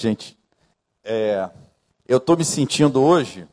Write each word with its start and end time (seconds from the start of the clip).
Gente, 0.00 0.34
é, 1.04 1.50
eu 2.08 2.16
estou 2.16 2.34
me 2.34 2.42
sentindo 2.42 3.02
hoje 3.02 3.46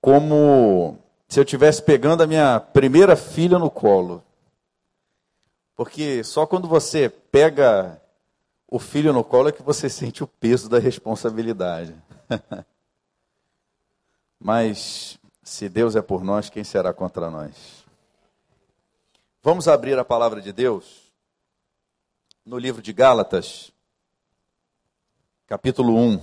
como 0.00 0.98
se 1.28 1.38
eu 1.38 1.44
estivesse 1.44 1.80
pegando 1.80 2.24
a 2.24 2.26
minha 2.26 2.58
primeira 2.58 3.14
filha 3.14 3.56
no 3.56 3.70
colo. 3.70 4.20
Porque 5.76 6.24
só 6.24 6.44
quando 6.44 6.66
você 6.66 7.08
pega 7.08 8.02
o 8.66 8.80
filho 8.80 9.12
no 9.12 9.22
colo 9.22 9.48
é 9.48 9.52
que 9.52 9.62
você 9.62 9.88
sente 9.88 10.24
o 10.24 10.26
peso 10.26 10.68
da 10.68 10.80
responsabilidade. 10.80 11.94
Mas 14.40 15.20
se 15.40 15.68
Deus 15.68 15.94
é 15.94 16.02
por 16.02 16.24
nós, 16.24 16.50
quem 16.50 16.64
será 16.64 16.92
contra 16.92 17.30
nós? 17.30 17.86
Vamos 19.40 19.68
abrir 19.68 19.96
a 19.96 20.04
palavra 20.04 20.42
de 20.42 20.52
Deus 20.52 21.12
no 22.44 22.58
livro 22.58 22.82
de 22.82 22.92
Gálatas, 22.92 23.70
capítulo 25.46 25.96
1. 25.96 26.20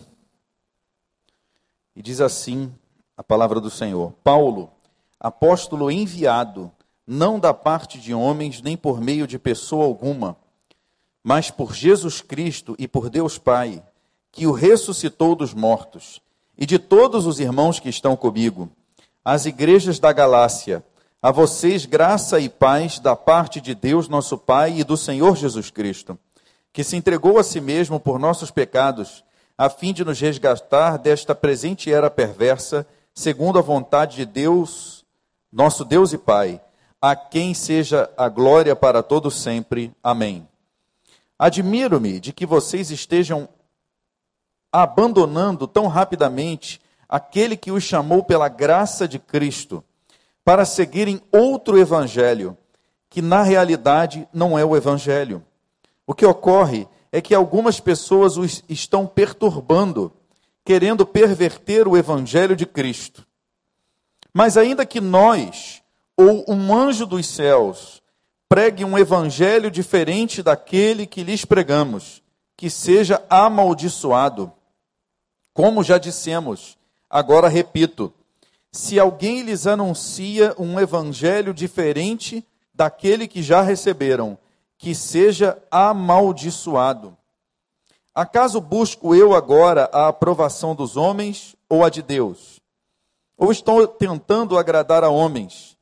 E 1.95 2.01
diz 2.01 2.19
assim 2.19 2.73
a 3.15 3.23
palavra 3.23 3.61
do 3.61 3.69
Senhor: 3.69 4.13
Paulo, 4.21 4.69
apóstolo 5.17 5.89
enviado, 5.89 6.69
não 7.07 7.39
da 7.39 7.53
parte 7.53 7.97
de 7.97 8.13
homens, 8.13 8.61
nem 8.61 8.75
por 8.75 8.99
meio 8.99 9.25
de 9.25 9.39
pessoa 9.39 9.85
alguma, 9.85 10.35
mas 11.23 11.49
por 11.49 11.73
Jesus 11.73 12.19
Cristo 12.19 12.75
e 12.77 12.85
por 12.85 13.09
Deus 13.09 13.37
Pai, 13.37 13.81
que 14.29 14.45
o 14.45 14.51
ressuscitou 14.51 15.35
dos 15.35 15.53
mortos, 15.53 16.21
e 16.57 16.65
de 16.65 16.77
todos 16.77 17.25
os 17.25 17.39
irmãos 17.39 17.79
que 17.79 17.87
estão 17.87 18.17
comigo, 18.17 18.69
as 19.23 19.45
igrejas 19.45 19.99
da 19.99 20.11
Galácia, 20.11 20.83
a 21.21 21.31
vocês 21.31 21.85
graça 21.85 22.41
e 22.41 22.49
paz 22.49 22.99
da 22.99 23.15
parte 23.15 23.61
de 23.61 23.73
Deus, 23.73 24.09
nosso 24.09 24.37
Pai, 24.37 24.79
e 24.79 24.83
do 24.83 24.97
Senhor 24.97 25.37
Jesus 25.37 25.69
Cristo, 25.69 26.19
que 26.73 26.83
se 26.83 26.97
entregou 26.97 27.37
a 27.37 27.43
si 27.43 27.61
mesmo 27.61 27.99
por 27.99 28.17
nossos 28.17 28.49
pecados, 28.49 29.23
a 29.55 29.69
fim 29.69 29.93
de 29.93 30.03
nos 30.03 30.19
resgatar 30.19 30.97
desta 30.97 31.35
presente 31.35 31.93
era 31.93 32.09
perversa, 32.09 32.85
segundo 33.13 33.59
a 33.59 33.61
vontade 33.61 34.15
de 34.15 34.25
Deus, 34.25 35.05
nosso 35.51 35.85
Deus 35.85 36.11
e 36.11 36.17
Pai, 36.17 36.59
a 36.99 37.15
quem 37.15 37.53
seja 37.53 38.09
a 38.17 38.27
glória 38.27 38.75
para 38.75 39.03
todo 39.03 39.29
sempre. 39.29 39.93
Amém. 40.01 40.47
Admiro-me 41.37 42.19
de 42.19 42.33
que 42.33 42.45
vocês 42.45 42.89
estejam 42.89 43.47
abandonando 44.71 45.67
tão 45.67 45.85
rapidamente 45.85 46.81
aquele 47.07 47.55
que 47.55 47.71
os 47.71 47.83
chamou 47.83 48.23
pela 48.23 48.49
graça 48.49 49.07
de 49.07 49.19
Cristo 49.19 49.83
para 50.43 50.65
seguirem 50.65 51.21
outro 51.31 51.77
evangelho, 51.77 52.57
que 53.09 53.21
na 53.21 53.43
realidade 53.43 54.27
não 54.33 54.57
é 54.57 54.65
o 54.65 54.75
evangelho. 54.75 55.43
O 56.05 56.13
que 56.13 56.25
ocorre 56.25 56.87
é 57.11 57.21
que 57.21 57.33
algumas 57.33 57.79
pessoas 57.79 58.37
os 58.37 58.63
estão 58.67 59.05
perturbando, 59.07 60.11
querendo 60.65 61.05
perverter 61.05 61.87
o 61.87 61.95
evangelho 61.95 62.55
de 62.55 62.65
Cristo. 62.65 63.25
Mas 64.33 64.57
ainda 64.57 64.85
que 64.85 64.99
nós 64.99 65.81
ou 66.17 66.43
um 66.47 66.73
anjo 66.73 67.05
dos 67.05 67.27
céus 67.27 68.01
pregue 68.49 68.83
um 68.83 68.97
evangelho 68.97 69.71
diferente 69.71 70.43
daquele 70.43 71.05
que 71.05 71.23
lhes 71.23 71.45
pregamos, 71.45 72.21
que 72.57 72.69
seja 72.69 73.23
amaldiçoado. 73.29 74.51
Como 75.53 75.83
já 75.83 75.97
dissemos, 75.97 76.77
agora 77.09 77.47
repito: 77.47 78.13
se 78.71 78.99
alguém 78.99 79.41
lhes 79.41 79.67
anuncia 79.67 80.55
um 80.57 80.79
evangelho 80.79 81.53
diferente 81.53 82.45
daquele 82.73 83.27
que 83.27 83.43
já 83.43 83.61
receberam, 83.61 84.37
que 84.83 84.93
seja 84.93 85.57
amaldiçoado. 85.71 87.17
Acaso 88.13 88.61
busco 88.61 89.15
eu 89.15 89.33
agora 89.33 89.89
a 89.91 90.07
aprovação 90.09 90.75
dos 90.75 90.95
homens 90.95 91.55
ou 91.67 91.83
a 91.83 91.89
de 91.89 92.01
Deus? 92.01 92.59
Ou 93.37 93.51
estou 93.51 93.87
tentando 93.87 94.57
agradar 94.57 95.03
a 95.03 95.09
homens? 95.09 95.73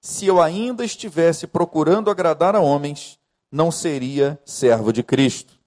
se 0.00 0.26
eu 0.26 0.40
ainda 0.40 0.84
estivesse 0.84 1.46
procurando 1.46 2.10
agradar 2.10 2.56
a 2.56 2.60
homens, 2.60 3.18
não 3.52 3.70
seria 3.70 4.40
servo 4.44 4.92
de 4.92 5.02
Cristo. 5.02 5.58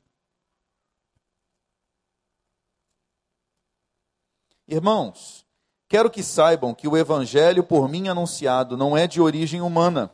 Irmãos, 4.68 5.46
quero 5.88 6.10
que 6.10 6.24
saibam 6.24 6.74
que 6.74 6.88
o 6.88 6.98
evangelho 6.98 7.64
por 7.64 7.88
mim 7.88 8.08
anunciado 8.08 8.76
não 8.76 8.98
é 8.98 9.06
de 9.06 9.22
origem 9.22 9.62
humana. 9.62 10.12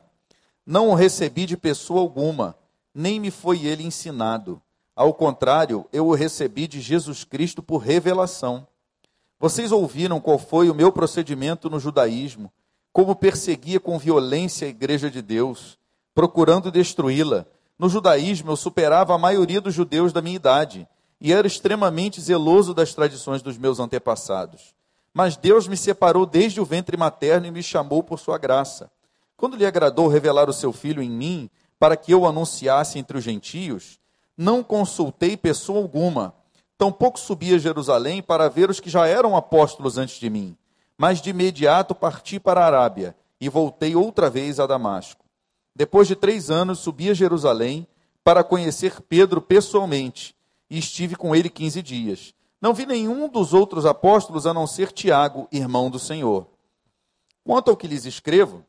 Não 0.65 0.89
o 0.89 0.95
recebi 0.95 1.45
de 1.45 1.55
pessoa 1.55 2.01
alguma, 2.01 2.57
nem 2.99 3.17
me 3.17 3.31
foi 3.31 3.65
ele 3.65 3.83
ensinado. 3.83 4.61
Ao 4.93 5.13
contrário, 5.13 5.85
eu 5.93 6.07
o 6.07 6.13
recebi 6.13 6.67
de 6.67 6.81
Jesus 6.81 7.23
Cristo 7.23 7.63
por 7.63 7.77
revelação. 7.77 8.67
Vocês 9.39 9.71
ouviram 9.71 10.19
qual 10.19 10.37
foi 10.37 10.69
o 10.69 10.75
meu 10.75 10.91
procedimento 10.91 11.69
no 11.69 11.79
judaísmo 11.79 12.51
como 12.91 13.15
perseguia 13.15 13.79
com 13.79 13.97
violência 13.97 14.67
a 14.67 14.69
igreja 14.69 15.09
de 15.09 15.21
Deus, 15.21 15.77
procurando 16.13 16.69
destruí-la. 16.69 17.45
No 17.77 17.87
judaísmo, 17.87 18.51
eu 18.51 18.57
superava 18.57 19.15
a 19.15 19.17
maioria 19.17 19.61
dos 19.61 19.73
judeus 19.73 20.11
da 20.11 20.21
minha 20.21 20.35
idade 20.35 20.85
e 21.21 21.31
era 21.31 21.47
extremamente 21.47 22.19
zeloso 22.19 22.73
das 22.73 22.93
tradições 22.93 23.41
dos 23.41 23.57
meus 23.57 23.79
antepassados. 23.79 24.75
Mas 25.13 25.37
Deus 25.37 25.69
me 25.69 25.77
separou 25.77 26.25
desde 26.25 26.59
o 26.59 26.65
ventre 26.65 26.97
materno 26.97 27.47
e 27.47 27.51
me 27.51 27.63
chamou 27.63 28.03
por 28.03 28.19
sua 28.19 28.37
graça. 28.37 28.91
Quando 29.37 29.55
lhe 29.55 29.65
agradou 29.65 30.09
revelar 30.09 30.49
o 30.49 30.53
seu 30.53 30.73
filho 30.73 31.01
em 31.01 31.09
mim, 31.09 31.49
para 31.79 31.95
que 31.95 32.11
eu 32.11 32.25
anunciasse 32.25 32.99
entre 32.99 33.17
os 33.17 33.23
gentios, 33.23 33.97
não 34.37 34.61
consultei 34.61 35.37
pessoa 35.37 35.79
alguma, 35.79 36.35
tampouco 36.77 37.19
subi 37.19 37.53
a 37.53 37.57
Jerusalém 37.57 38.21
para 38.21 38.49
ver 38.49 38.69
os 38.69 38.79
que 38.79 38.89
já 38.89 39.07
eram 39.07 39.35
apóstolos 39.35 39.97
antes 39.97 40.19
de 40.19 40.29
mim 40.29 40.55
mas 40.99 41.21
de 41.21 41.29
imediato 41.29 41.95
parti 41.95 42.41
para 42.41 42.59
a 42.59 42.65
Arábia 42.65 43.15
e 43.39 43.47
voltei 43.47 43.95
outra 43.95 44.29
vez 44.29 44.59
a 44.59 44.67
Damasco. 44.67 45.23
Depois 45.73 46.09
de 46.09 46.15
três 46.15 46.51
anos, 46.51 46.79
subi 46.79 47.09
a 47.09 47.13
Jerusalém 47.13 47.87
para 48.21 48.43
conhecer 48.43 48.99
Pedro 49.03 49.41
pessoalmente 49.41 50.35
e 50.69 50.77
estive 50.77 51.15
com 51.15 51.33
ele 51.33 51.49
quinze 51.49 51.81
dias. 51.81 52.33
Não 52.61 52.73
vi 52.73 52.85
nenhum 52.85 53.29
dos 53.29 53.53
outros 53.53 53.85
apóstolos 53.85 54.45
a 54.45 54.53
não 54.53 54.67
ser 54.67 54.91
Tiago, 54.91 55.47
irmão 55.53 55.89
do 55.89 55.97
Senhor. 55.97 56.45
Quanto 57.45 57.71
ao 57.71 57.77
que 57.77 57.87
lhes 57.87 58.03
escrevo, 58.03 58.65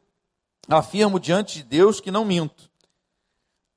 afirmo 0.68 1.18
diante 1.18 1.58
de 1.58 1.64
Deus 1.64 2.00
que 2.00 2.12
não 2.12 2.24
minto. 2.24 2.69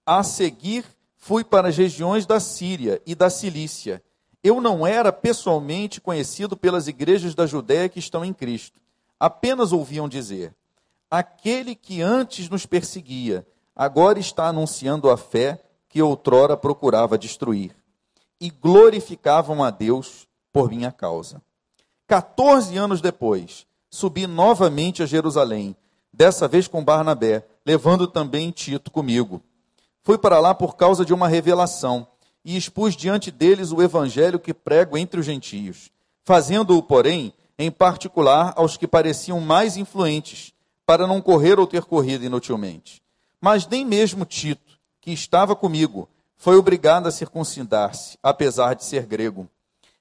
A 0.05 0.23
seguir, 0.23 0.85
fui 1.15 1.43
para 1.43 1.69
as 1.69 1.77
regiões 1.77 2.25
da 2.25 2.39
Síria 2.39 3.01
e 3.05 3.15
da 3.15 3.29
Cilícia 3.29 4.03
eu 4.43 4.59
não 4.59 4.85
era 4.85 5.11
pessoalmente 5.13 6.01
conhecido 6.01 6.57
pelas 6.57 6.87
igrejas 6.87 7.33
da 7.33 7.47
Judéia 7.47 7.87
que 7.87 7.99
estão 7.99 8.25
em 8.25 8.33
Cristo. 8.33 8.79
Apenas 9.17 9.71
ouviam 9.71 10.09
dizer: 10.09 10.53
aquele 11.09 11.73
que 11.73 12.01
antes 12.01 12.49
nos 12.49 12.65
perseguia, 12.65 13.47
agora 13.73 14.19
está 14.19 14.47
anunciando 14.47 15.09
a 15.09 15.15
fé 15.15 15.63
que 15.87 16.01
outrora 16.01 16.57
procurava 16.57 17.17
destruir. 17.17 17.73
E 18.39 18.49
glorificavam 18.49 19.63
a 19.63 19.69
Deus 19.69 20.27
por 20.51 20.69
minha 20.69 20.91
causa. 20.91 21.41
14 22.07 22.75
anos 22.75 22.99
depois, 22.99 23.65
subi 23.89 24.27
novamente 24.27 25.01
a 25.01 25.05
Jerusalém, 25.05 25.73
dessa 26.11 26.45
vez 26.49 26.67
com 26.67 26.83
Barnabé, 26.83 27.45
levando 27.65 28.05
também 28.05 28.51
Tito 28.51 28.91
comigo. 28.91 29.41
Fui 30.03 30.17
para 30.17 30.37
lá 30.39 30.53
por 30.53 30.75
causa 30.75 31.05
de 31.05 31.13
uma 31.13 31.29
revelação 31.29 32.05
e 32.43 32.57
expus 32.57 32.93
diante 32.93 33.31
deles 33.31 33.71
o 33.71 33.81
evangelho 33.81 34.37
que 34.37 34.53
prego 34.53 34.97
entre 34.97 35.17
os 35.17 35.25
gentios, 35.25 35.89
fazendo-o, 36.25 36.83
porém, 36.83 37.33
em 37.57 37.71
particular 37.71 38.53
aos 38.57 38.75
que 38.75 38.85
pareciam 38.85 39.39
mais 39.39 39.77
influentes, 39.77 40.53
para 40.85 41.07
não 41.07 41.21
correr 41.21 41.57
ou 41.57 41.65
ter 41.65 41.85
corrido 41.85 42.25
inutilmente. 42.25 43.01
Mas 43.39 43.65
nem 43.65 43.85
mesmo 43.85 44.25
Tito, 44.25 44.77
que 44.99 45.11
estava 45.11 45.55
comigo, 45.55 46.09
foi 46.35 46.57
obrigado 46.57 47.07
a 47.07 47.11
circuncidar-se, 47.11 48.17
apesar 48.21 48.73
de 48.73 48.83
ser 48.83 49.05
grego. 49.05 49.47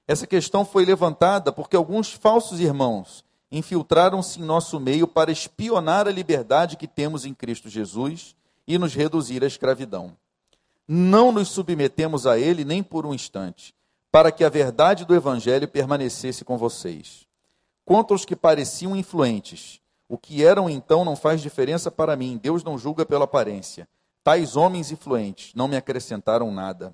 Essa 0.05 0.27
questão 0.27 0.65
foi 0.65 0.83
levantada 0.83 1.53
porque 1.53 1.77
alguns 1.77 2.11
falsos 2.11 2.59
irmãos 2.59 3.23
infiltraram-se 3.49 4.41
em 4.41 4.43
nosso 4.43 4.81
meio 4.81 5.07
para 5.07 5.31
espionar 5.31 6.09
a 6.09 6.11
liberdade 6.11 6.75
que 6.75 6.87
temos 6.87 7.23
em 7.23 7.33
Cristo 7.33 7.69
Jesus 7.69 8.35
e 8.67 8.77
nos 8.77 8.93
reduzir 8.93 9.43
à 9.43 9.47
escravidão 9.47 10.15
não 10.87 11.31
nos 11.31 11.49
submetemos 11.49 12.27
a 12.27 12.37
ele 12.37 12.65
nem 12.65 12.83
por 12.83 13.05
um 13.05 13.13
instante, 13.13 13.73
para 14.11 14.31
que 14.31 14.43
a 14.43 14.49
verdade 14.49 15.05
do 15.05 15.15
Evangelho 15.15 15.67
permanecesse 15.67 16.43
com 16.43 16.57
vocês. 16.57 17.25
Quanto 17.85 18.13
aos 18.13 18.25
que 18.25 18.35
pareciam 18.35 18.95
influentes, 18.95 19.81
o 20.07 20.17
que 20.17 20.43
eram 20.43 20.69
então 20.69 21.03
não 21.03 21.15
faz 21.15 21.41
diferença 21.41 21.89
para 21.89 22.15
mim, 22.15 22.39
Deus 22.41 22.63
não 22.63 22.77
julga 22.77 23.05
pela 23.05 23.23
aparência. 23.23 23.87
Tais 24.23 24.55
homens 24.55 24.91
influentes 24.91 25.53
não 25.55 25.67
me 25.67 25.75
acrescentaram 25.75 26.51
nada. 26.51 26.93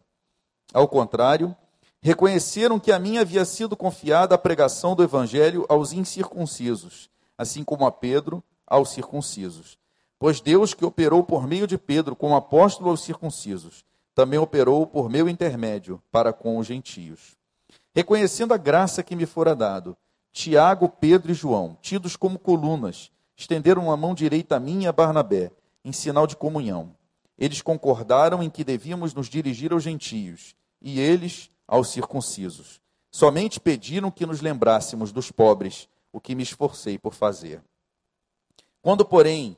Ao 0.73 0.87
contrário, 0.87 1.55
reconheceram 2.01 2.79
que 2.79 2.91
a 2.91 2.99
mim 2.99 3.17
havia 3.17 3.43
sido 3.43 3.75
confiada 3.75 4.35
a 4.35 4.37
pregação 4.37 4.95
do 4.95 5.03
Evangelho 5.03 5.65
aos 5.67 5.93
incircuncisos, 5.93 7.09
assim 7.37 7.63
como 7.63 7.85
a 7.85 7.91
Pedro 7.91 8.43
aos 8.65 8.91
circuncisos. 8.91 9.77
Pois 10.19 10.41
Deus, 10.41 10.73
que 10.73 10.83
operou 10.83 11.23
por 11.23 11.47
meio 11.47 11.65
de 11.65 11.77
Pedro 11.77 12.13
como 12.13 12.35
apóstolo 12.35 12.89
aos 12.89 13.01
circuncisos, 13.01 13.85
também 14.13 14.37
operou 14.37 14.85
por 14.85 15.09
meu 15.09 15.29
intermédio 15.29 16.03
para 16.11 16.33
com 16.33 16.57
os 16.57 16.67
gentios. 16.67 17.37
Reconhecendo 17.95 18.53
a 18.53 18.57
graça 18.57 19.01
que 19.01 19.15
me 19.15 19.25
fora 19.25 19.55
dado, 19.55 19.95
Tiago, 20.33 20.89
Pedro 20.89 21.31
e 21.31 21.33
João, 21.33 21.77
tidos 21.81 22.17
como 22.17 22.37
colunas, 22.37 23.11
estenderam 23.35 23.89
a 23.89 23.95
mão 23.95 24.13
direita 24.13 24.57
a 24.57 24.59
mim 24.59 24.83
e 24.83 24.87
a 24.87 24.91
Barnabé, 24.91 25.51
em 25.85 25.93
sinal 25.93 26.27
de 26.27 26.35
comunhão. 26.35 26.93
Eles 27.37 27.61
concordaram 27.61 28.43
em 28.43 28.49
que 28.49 28.65
devíamos 28.65 29.13
nos 29.13 29.29
dirigir 29.29 29.71
aos 29.71 29.83
gentios, 29.83 30.53
e 30.81 30.99
eles 30.99 31.49
aos 31.65 31.89
circuncisos. 31.89 32.81
Somente 33.09 33.59
pediram 33.59 34.11
que 34.11 34.25
nos 34.25 34.41
lembrássemos 34.41 35.13
dos 35.13 35.31
pobres, 35.31 35.87
o 36.11 36.19
que 36.19 36.35
me 36.35 36.43
esforcei 36.43 36.97
por 36.97 37.13
fazer. 37.13 37.63
Quando, 38.81 39.05
porém, 39.05 39.57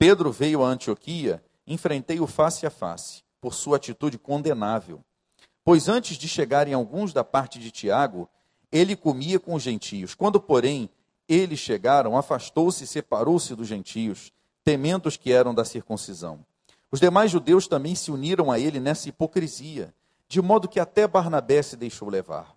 Pedro 0.00 0.32
veio 0.32 0.64
a 0.64 0.66
Antioquia, 0.66 1.44
enfrentei-o 1.66 2.26
face 2.26 2.64
a 2.64 2.70
face, 2.70 3.22
por 3.38 3.52
sua 3.52 3.76
atitude 3.76 4.16
condenável. 4.16 5.04
Pois 5.62 5.90
antes 5.90 6.16
de 6.16 6.26
chegarem 6.26 6.72
alguns 6.72 7.12
da 7.12 7.22
parte 7.22 7.58
de 7.58 7.70
Tiago, 7.70 8.26
ele 8.72 8.96
comia 8.96 9.38
com 9.38 9.52
os 9.52 9.62
gentios. 9.62 10.14
Quando, 10.14 10.40
porém, 10.40 10.88
eles 11.28 11.58
chegaram, 11.58 12.16
afastou-se 12.16 12.84
e 12.84 12.86
separou-se 12.86 13.54
dos 13.54 13.68
gentios, 13.68 14.32
temendo 14.64 15.04
os 15.04 15.18
que 15.18 15.34
eram 15.34 15.54
da 15.54 15.66
circuncisão. 15.66 16.46
Os 16.90 16.98
demais 16.98 17.30
judeus 17.30 17.68
também 17.68 17.94
se 17.94 18.10
uniram 18.10 18.50
a 18.50 18.58
ele 18.58 18.80
nessa 18.80 19.10
hipocrisia, 19.10 19.94
de 20.26 20.40
modo 20.40 20.66
que 20.66 20.80
até 20.80 21.06
Barnabé 21.06 21.60
se 21.60 21.76
deixou 21.76 22.08
levar. 22.08 22.56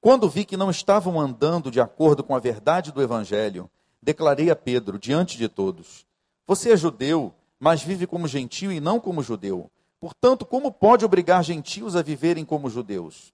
Quando 0.00 0.30
vi 0.30 0.44
que 0.44 0.56
não 0.56 0.70
estavam 0.70 1.20
andando 1.20 1.72
de 1.72 1.80
acordo 1.80 2.22
com 2.22 2.36
a 2.36 2.38
verdade 2.38 2.92
do 2.92 3.02
evangelho, 3.02 3.68
declarei 4.00 4.48
a 4.48 4.54
Pedro 4.54 4.96
diante 4.96 5.36
de 5.36 5.48
todos: 5.48 6.06
Você 6.52 6.72
é 6.72 6.76
judeu, 6.76 7.34
mas 7.58 7.82
vive 7.82 8.06
como 8.06 8.28
gentio 8.28 8.70
e 8.70 8.78
não 8.78 9.00
como 9.00 9.22
judeu. 9.22 9.70
Portanto, 9.98 10.44
como 10.44 10.70
pode 10.70 11.02
obrigar 11.02 11.42
gentios 11.42 11.96
a 11.96 12.02
viverem 12.02 12.44
como 12.44 12.68
judeus? 12.68 13.32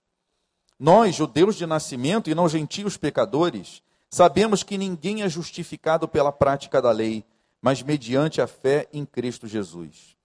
Nós, 0.78 1.16
judeus 1.16 1.56
de 1.56 1.66
nascimento 1.66 2.30
e 2.30 2.34
não 2.36 2.48
gentios 2.48 2.96
pecadores, 2.96 3.82
sabemos 4.08 4.62
que 4.62 4.78
ninguém 4.78 5.22
é 5.22 5.28
justificado 5.28 6.06
pela 6.06 6.30
prática 6.30 6.80
da 6.80 6.92
lei, 6.92 7.24
mas 7.60 7.82
mediante 7.82 8.40
a 8.40 8.46
fé 8.46 8.86
em 8.92 9.04
Cristo 9.04 9.48
Jesus. 9.48 10.16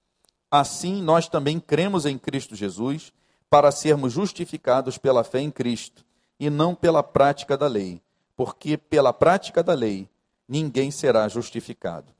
Assim, 0.51 1.01
nós 1.01 1.27
também 1.27 1.59
cremos 1.59 2.05
em 2.05 2.15
Cristo 2.15 2.55
Jesus 2.55 3.11
para 3.49 3.71
sermos 3.71 4.13
justificados 4.13 4.99
pela 4.99 5.23
fé 5.23 5.39
em 5.39 5.49
Cristo 5.49 6.05
e 6.39 6.47
não 6.47 6.75
pela 6.75 7.01
prática 7.01 7.57
da 7.57 7.65
lei, 7.65 8.03
porque 8.35 8.77
pela 8.77 9.11
prática 9.11 9.63
da 9.63 9.73
lei 9.73 10.07
ninguém 10.47 10.91
será 10.91 11.27
justificado. 11.27 12.13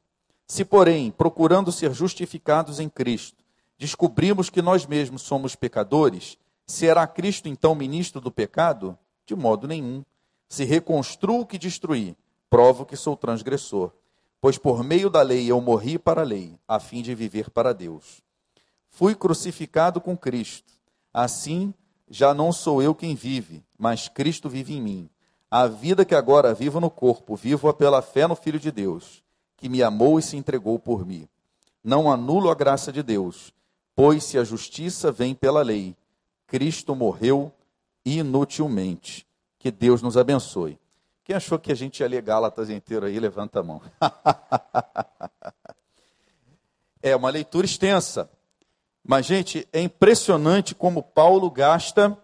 Se, 0.48 0.66
porém, 0.66 1.12
procurando 1.12 1.72
ser 1.72 1.94
justificados 1.94 2.80
em 2.80 2.90
Cristo, 2.90 3.44
descobrimos 3.78 4.50
que 4.50 4.62
nós 4.62 4.86
mesmos 4.86 5.22
somos 5.22 5.56
pecadores, 5.56 6.38
Será 6.66 7.06
Cristo 7.06 7.50
então 7.50 7.76
ministro 7.76 8.22
do 8.22 8.32
pecado? 8.32 8.98
De 9.26 9.36
modo 9.36 9.68
nenhum. 9.68 10.04
Se 10.48 10.64
reconstruo 10.64 11.46
que 11.46 11.58
destruí, 11.58 12.16
provo 12.50 12.86
que 12.86 12.96
sou 12.96 13.18
transgressor. 13.18 13.92
Pois 14.40 14.58
por 14.58 14.84
meio 14.84 15.10
da 15.10 15.22
lei 15.22 15.50
eu 15.50 15.60
morri 15.62 15.98
para 15.98 16.22
a 16.22 16.26
lei, 16.26 16.58
a 16.68 16.80
fim 16.80 17.02
de 17.02 17.16
viver 17.16 17.50
para 17.50 17.74
Deus. 17.74 18.22
Fui 18.90 19.16
crucificado 19.16 20.00
com 20.00 20.18
Cristo. 20.18 20.74
Assim, 21.14 21.74
já 22.10 22.34
não 22.34 22.52
sou 22.52 22.82
eu 22.82 22.94
quem 22.94 23.16
vive, 23.16 23.64
mas 23.78 24.08
Cristo 24.08 24.50
vive 24.50 24.74
em 24.74 24.82
mim. 24.82 25.10
A 25.50 25.68
vida 25.68 26.04
que 26.04 26.16
agora 26.16 26.54
vivo 26.54 26.80
no 26.80 26.90
corpo, 26.90 27.36
vivo-a 27.36 27.74
pela 27.74 28.02
fé 28.02 28.28
no 28.28 28.36
Filho 28.36 28.60
de 28.60 28.72
Deus, 28.72 29.23
que 29.64 29.70
me 29.70 29.82
amou 29.82 30.20
e 30.20 30.22
se 30.22 30.36
entregou 30.36 30.78
por 30.78 31.06
mim. 31.06 31.26
Não 31.82 32.12
anulo 32.12 32.50
a 32.50 32.54
graça 32.54 32.92
de 32.92 33.02
Deus, 33.02 33.54
pois 33.96 34.26
se 34.26 34.38
a 34.38 34.44
justiça 34.44 35.10
vem 35.10 35.34
pela 35.34 35.62
lei, 35.62 35.96
Cristo 36.46 36.94
morreu 36.94 37.50
inutilmente. 38.04 39.26
Que 39.58 39.72
Deus 39.72 40.02
nos 40.02 40.18
abençoe. 40.18 40.78
Quem 41.24 41.34
achou 41.34 41.58
que 41.58 41.72
a 41.72 41.76
gente 41.76 42.02
ia 42.02 42.10
ler 42.10 42.22
Gálatas 42.22 42.70
inteiro 42.70 43.06
aí, 43.06 43.18
levanta 43.18 43.62
a 43.62 43.64
mão. 43.64 43.82
é 47.02 47.16
uma 47.16 47.30
leitura 47.30 47.66
extensa. 47.66 48.30
Mas, 49.02 49.26
gente, 49.26 49.66
é 49.72 49.80
impressionante 49.80 50.76
como 50.76 51.02
Paulo 51.02 51.50
gasta 51.50 52.18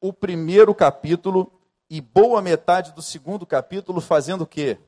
o 0.00 0.12
primeiro 0.12 0.72
capítulo 0.72 1.50
e 1.90 2.00
boa 2.00 2.40
metade 2.40 2.92
do 2.92 3.02
segundo 3.02 3.44
capítulo 3.44 4.00
fazendo 4.00 4.42
o 4.42 4.46
quê? 4.46 4.78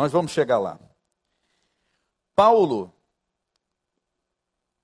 Nós 0.00 0.12
vamos 0.12 0.32
chegar 0.32 0.58
lá. 0.58 0.80
Paulo 2.34 2.90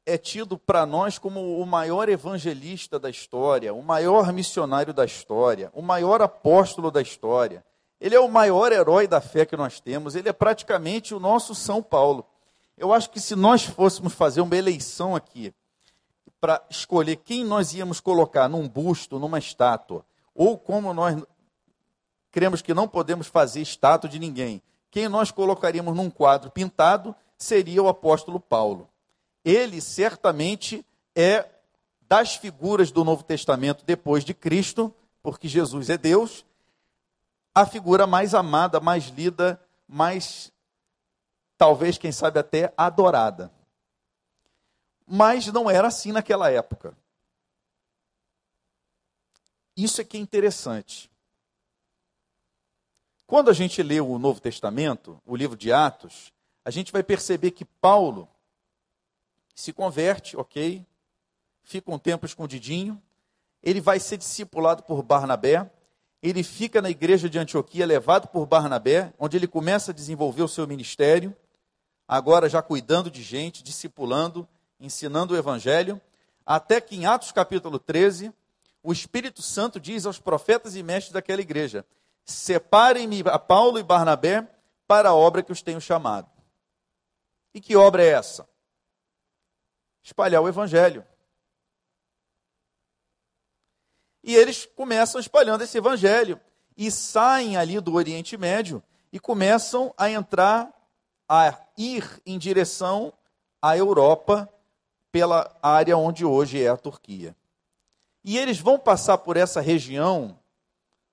é 0.04 0.18
tido 0.18 0.58
para 0.58 0.84
nós 0.84 1.16
como 1.16 1.58
o 1.58 1.64
maior 1.64 2.10
evangelista 2.10 2.98
da 2.98 3.08
história, 3.08 3.72
o 3.72 3.82
maior 3.82 4.30
missionário 4.30 4.92
da 4.92 5.06
história, 5.06 5.70
o 5.72 5.80
maior 5.80 6.20
apóstolo 6.20 6.90
da 6.90 7.00
história. 7.00 7.64
Ele 7.98 8.14
é 8.14 8.20
o 8.20 8.28
maior 8.28 8.72
herói 8.72 9.06
da 9.06 9.18
fé 9.18 9.46
que 9.46 9.56
nós 9.56 9.80
temos, 9.80 10.14
ele 10.14 10.28
é 10.28 10.34
praticamente 10.34 11.14
o 11.14 11.18
nosso 11.18 11.54
São 11.54 11.82
Paulo. 11.82 12.26
Eu 12.76 12.92
acho 12.92 13.08
que 13.08 13.18
se 13.18 13.34
nós 13.34 13.64
fôssemos 13.64 14.12
fazer 14.12 14.42
uma 14.42 14.54
eleição 14.54 15.16
aqui, 15.16 15.50
para 16.38 16.62
escolher 16.68 17.16
quem 17.16 17.42
nós 17.42 17.72
íamos 17.72 18.00
colocar 18.00 18.50
num 18.50 18.68
busto, 18.68 19.18
numa 19.18 19.38
estátua, 19.38 20.04
ou 20.34 20.58
como 20.58 20.92
nós 20.92 21.16
cremos 22.30 22.60
que 22.60 22.74
não 22.74 22.86
podemos 22.86 23.28
fazer 23.28 23.62
estátua 23.62 24.10
de 24.10 24.18
ninguém, 24.18 24.60
quem 24.90 25.08
nós 25.08 25.30
colocaríamos 25.30 25.94
num 25.94 26.10
quadro 26.10 26.50
pintado 26.50 27.14
seria 27.36 27.82
o 27.82 27.88
apóstolo 27.88 28.40
Paulo 28.40 28.88
ele 29.46 29.80
certamente 29.80 30.84
é 31.14 31.48
das 32.08 32.34
figuras 32.34 32.90
do 32.90 33.04
Novo 33.04 33.22
Testamento 33.22 33.84
depois 33.84 34.24
de 34.24 34.34
Cristo, 34.34 34.92
porque 35.22 35.46
Jesus 35.46 35.88
é 35.88 35.96
Deus, 35.96 36.44
a 37.54 37.64
figura 37.64 38.08
mais 38.08 38.34
amada, 38.34 38.80
mais 38.80 39.04
lida, 39.04 39.60
mais, 39.86 40.52
talvez, 41.56 41.96
quem 41.96 42.10
sabe 42.10 42.40
até 42.40 42.74
adorada. 42.76 43.52
Mas 45.06 45.46
não 45.46 45.70
era 45.70 45.86
assim 45.86 46.10
naquela 46.10 46.50
época. 46.50 46.92
Isso 49.76 50.00
é 50.00 50.04
que 50.04 50.16
é 50.16 50.20
interessante. 50.20 51.08
Quando 53.26 53.50
a 53.50 53.52
gente 53.52 53.82
lê 53.82 54.00
o 54.00 54.18
Novo 54.20 54.40
Testamento, 54.40 55.20
o 55.26 55.34
livro 55.34 55.56
de 55.56 55.72
Atos, 55.72 56.32
a 56.64 56.70
gente 56.70 56.92
vai 56.92 57.02
perceber 57.02 57.50
que 57.50 57.64
Paulo 57.64 58.28
se 59.52 59.72
converte, 59.72 60.36
ok, 60.36 60.86
fica 61.64 61.90
um 61.90 61.98
tempo 61.98 62.24
escondidinho, 62.24 63.02
ele 63.60 63.80
vai 63.80 63.98
ser 63.98 64.16
discipulado 64.16 64.84
por 64.84 65.02
Barnabé, 65.02 65.68
ele 66.22 66.44
fica 66.44 66.80
na 66.80 66.88
igreja 66.88 67.28
de 67.28 67.36
Antioquia, 67.36 67.84
levado 67.84 68.28
por 68.28 68.46
Barnabé, 68.46 69.12
onde 69.18 69.36
ele 69.36 69.48
começa 69.48 69.90
a 69.90 69.94
desenvolver 69.94 70.42
o 70.42 70.48
seu 70.48 70.64
ministério, 70.64 71.34
agora 72.06 72.48
já 72.48 72.62
cuidando 72.62 73.10
de 73.10 73.24
gente, 73.24 73.60
discipulando, 73.60 74.46
ensinando 74.78 75.34
o 75.34 75.36
evangelho, 75.36 76.00
até 76.44 76.80
que 76.80 76.94
em 76.94 77.06
Atos 77.06 77.32
capítulo 77.32 77.80
13, 77.80 78.32
o 78.84 78.92
Espírito 78.92 79.42
Santo 79.42 79.80
diz 79.80 80.06
aos 80.06 80.20
profetas 80.20 80.76
e 80.76 80.82
mestres 80.84 81.12
daquela 81.12 81.40
igreja: 81.40 81.84
Separem-me 82.26 83.22
a 83.26 83.38
Paulo 83.38 83.78
e 83.78 83.82
Barnabé 83.82 84.46
para 84.86 85.10
a 85.10 85.14
obra 85.14 85.42
que 85.42 85.52
os 85.52 85.62
tenho 85.62 85.80
chamado. 85.80 86.28
E 87.54 87.60
que 87.60 87.74
obra 87.74 88.02
é 88.02 88.08
essa? 88.08 88.46
espalhar 90.06 90.40
o 90.40 90.46
evangelho. 90.48 91.04
E 94.22 94.36
eles 94.36 94.64
começam 94.64 95.20
espalhando 95.20 95.64
esse 95.64 95.78
evangelho 95.78 96.40
e 96.76 96.92
saem 96.92 97.56
ali 97.56 97.80
do 97.80 97.94
Oriente 97.94 98.36
Médio 98.36 98.80
e 99.12 99.18
começam 99.18 99.92
a 99.96 100.08
entrar, 100.08 100.72
a 101.28 101.58
ir 101.76 102.22
em 102.24 102.38
direção 102.38 103.12
à 103.60 103.76
Europa 103.76 104.48
pela 105.10 105.52
área 105.60 105.96
onde 105.96 106.24
hoje 106.24 106.62
é 106.62 106.68
a 106.68 106.76
Turquia. 106.76 107.34
E 108.22 108.38
eles 108.38 108.60
vão 108.60 108.78
passar 108.78 109.18
por 109.18 109.36
essa 109.36 109.60
região, 109.60 110.38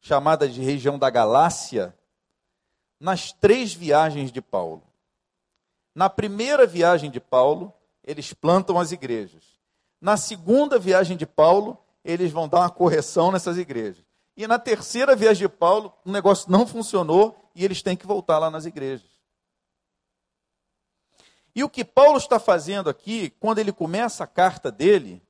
chamada 0.04 0.50
de 0.50 0.62
região 0.62 1.00
da 1.00 1.10
Galácia, 1.10 1.98
nas 3.00 3.32
três 3.32 3.74
viagens 3.74 4.34
de 4.34 4.42
Paulo. 4.42 4.84
Na 5.96 6.10
primeira 6.10 6.68
viagem 6.68 7.10
de 7.10 7.22
Paulo, 7.22 7.74
eles 8.04 8.34
plantam 8.34 8.78
as 8.78 8.92
igrejas. 8.92 9.58
Na 10.02 10.18
segunda 10.18 10.78
viagem 10.78 11.16
de 11.16 11.26
Paulo, 11.26 11.82
eles 12.04 12.34
vão 12.34 12.50
dar 12.50 12.60
uma 12.60 12.70
correção 12.70 13.32
nessas 13.32 13.58
igrejas. 13.58 14.04
E 14.36 14.46
na 14.46 14.60
terceira 14.60 15.16
viagem 15.16 15.48
de 15.48 15.54
Paulo, 15.54 15.94
o 16.04 16.12
negócio 16.12 16.52
não 16.52 16.68
funcionou 16.68 17.50
e 17.56 17.64
eles 17.64 17.82
têm 17.82 17.96
que 17.96 18.06
voltar 18.06 18.40
lá 18.40 18.52
nas 18.52 18.66
igrejas. 18.66 19.10
E 21.56 21.64
o 21.64 21.70
que 21.70 21.86
Paulo 21.86 22.18
está 22.18 22.40
fazendo 22.40 22.90
aqui, 22.90 23.30
quando 23.40 23.60
ele 23.60 23.72
começa 23.72 24.26
a 24.26 24.28
carta 24.28 24.70
dele, 24.70 25.24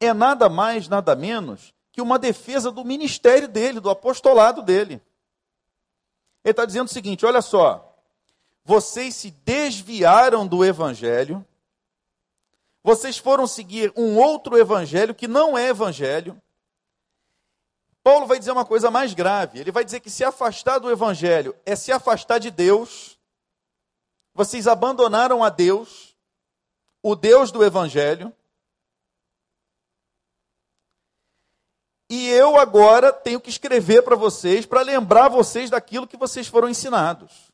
é 0.00 0.12
nada 0.12 0.48
mais, 0.48 0.88
nada 0.88 1.14
menos 1.14 1.72
que 1.92 2.00
uma 2.00 2.18
defesa 2.18 2.70
do 2.70 2.84
ministério 2.84 3.48
dele, 3.48 3.80
do 3.80 3.90
apostolado 3.90 4.62
dele. 4.62 5.00
Ele 6.44 6.52
está 6.52 6.64
dizendo 6.64 6.86
o 6.86 6.92
seguinte: 6.92 7.26
olha 7.26 7.42
só, 7.42 7.96
vocês 8.64 9.14
se 9.14 9.30
desviaram 9.30 10.46
do 10.46 10.64
evangelho, 10.64 11.44
Vocês 12.82 13.18
foram 13.18 13.46
seguir 13.46 13.92
um 13.94 14.16
outro 14.16 14.56
evangelho 14.56 15.14
que 15.14 15.28
não 15.28 15.56
é 15.56 15.68
evangelho. 15.68 16.40
Paulo 18.02 18.26
vai 18.26 18.38
dizer 18.38 18.52
uma 18.52 18.64
coisa 18.64 18.90
mais 18.90 19.12
grave. 19.12 19.58
Ele 19.58 19.70
vai 19.70 19.84
dizer 19.84 20.00
que 20.00 20.08
se 20.08 20.24
afastar 20.24 20.78
do 20.78 20.90
evangelho 20.90 21.54
é 21.66 21.76
se 21.76 21.92
afastar 21.92 22.38
de 22.38 22.50
Deus. 22.50 23.18
Vocês 24.34 24.66
abandonaram 24.66 25.44
a 25.44 25.50
Deus, 25.50 26.16
o 27.02 27.14
Deus 27.14 27.52
do 27.52 27.62
evangelho. 27.62 28.32
E 32.12 32.28
eu 32.28 32.56
agora 32.58 33.12
tenho 33.12 33.40
que 33.40 33.48
escrever 33.48 34.02
para 34.02 34.16
vocês, 34.16 34.66
para 34.66 34.82
lembrar 34.82 35.28
vocês 35.28 35.70
daquilo 35.70 36.08
que 36.08 36.16
vocês 36.16 36.48
foram 36.48 36.68
ensinados. 36.68 37.52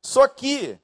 Só 0.00 0.28
que 0.28 0.78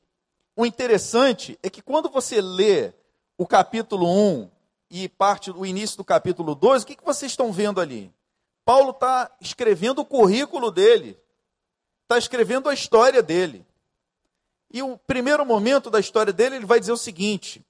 o 0.57 0.67
interessante 0.67 1.57
é 1.63 1.71
que 1.71 1.81
quando 1.81 2.09
você 2.09 2.41
lê 2.41 2.93
o 3.39 3.47
capítulo 3.47 4.05
1 4.09 4.51
e 4.91 5.09
parte 5.09 5.53
do 5.53 5.65
início 5.65 5.97
do 5.97 6.05
capítulo 6.05 6.57
2, 6.57 6.83
o 6.83 6.87
que, 6.87 6.97
que 6.97 7.05
vocês 7.05 7.31
estão 7.31 7.53
vendo 7.53 7.81
ali? 7.81 8.13
Paulo 8.65 8.91
está 8.91 9.31
escrevendo 9.41 10.01
o 10.01 10.05
currículo 10.05 10.73
dele, 10.73 11.17
está 12.03 12.19
escrevendo 12.19 12.69
a 12.69 12.75
história 12.75 13.23
dele. 13.23 13.65
E 14.73 14.83
o 14.83 14.99
primeiro 14.99 15.47
momento 15.47 15.89
da 15.89 16.01
história 16.01 16.33
dele, 16.33 16.57
ele 16.57 16.67
vai 16.67 16.81
dizer 16.81 16.91
o 16.91 16.97
seguinte: 16.97 17.65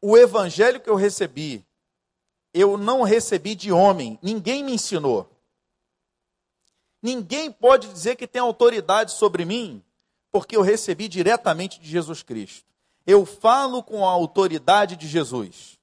o 0.00 0.16
evangelho 0.16 0.80
que 0.80 0.88
eu 0.88 0.94
recebi, 0.94 1.62
eu 2.56 2.78
não 2.78 3.02
recebi 3.02 3.54
de 3.54 3.70
homem, 3.70 4.18
ninguém 4.22 4.64
me 4.64 4.72
ensinou. 4.72 5.30
Ninguém 7.02 7.52
pode 7.52 7.86
dizer 7.92 8.16
que 8.16 8.26
tem 8.26 8.40
autoridade 8.40 9.12
sobre 9.12 9.44
mim, 9.44 9.84
porque 10.32 10.56
eu 10.56 10.62
recebi 10.62 11.06
diretamente 11.06 11.78
de 11.78 11.86
Jesus 11.86 12.22
Cristo. 12.22 12.66
Eu 13.06 13.26
falo 13.26 13.82
com 13.82 14.06
a 14.06 14.10
autoridade 14.10 14.96
de 14.96 15.06
Jesus. 15.06 15.78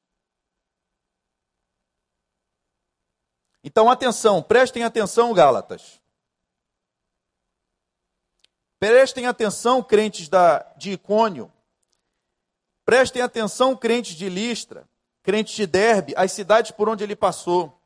Então, 3.63 3.89
atenção, 3.89 4.41
prestem 4.41 4.83
atenção, 4.83 5.31
Gálatas. 5.31 6.01
Prestem 8.79 9.27
atenção, 9.27 9.83
crentes 9.83 10.27
da, 10.27 10.59
de 10.75 10.93
Icônio. 10.93 11.53
Prestem 12.83 13.21
atenção, 13.21 13.77
crentes 13.77 14.15
de 14.15 14.27
Listra, 14.27 14.89
crentes 15.23 15.55
de 15.55 15.65
Derbe, 15.65 16.13
as 16.17 16.31
cidades 16.33 16.71
por 16.71 16.89
onde 16.89 17.03
ele 17.03 17.15
passou. 17.15 17.81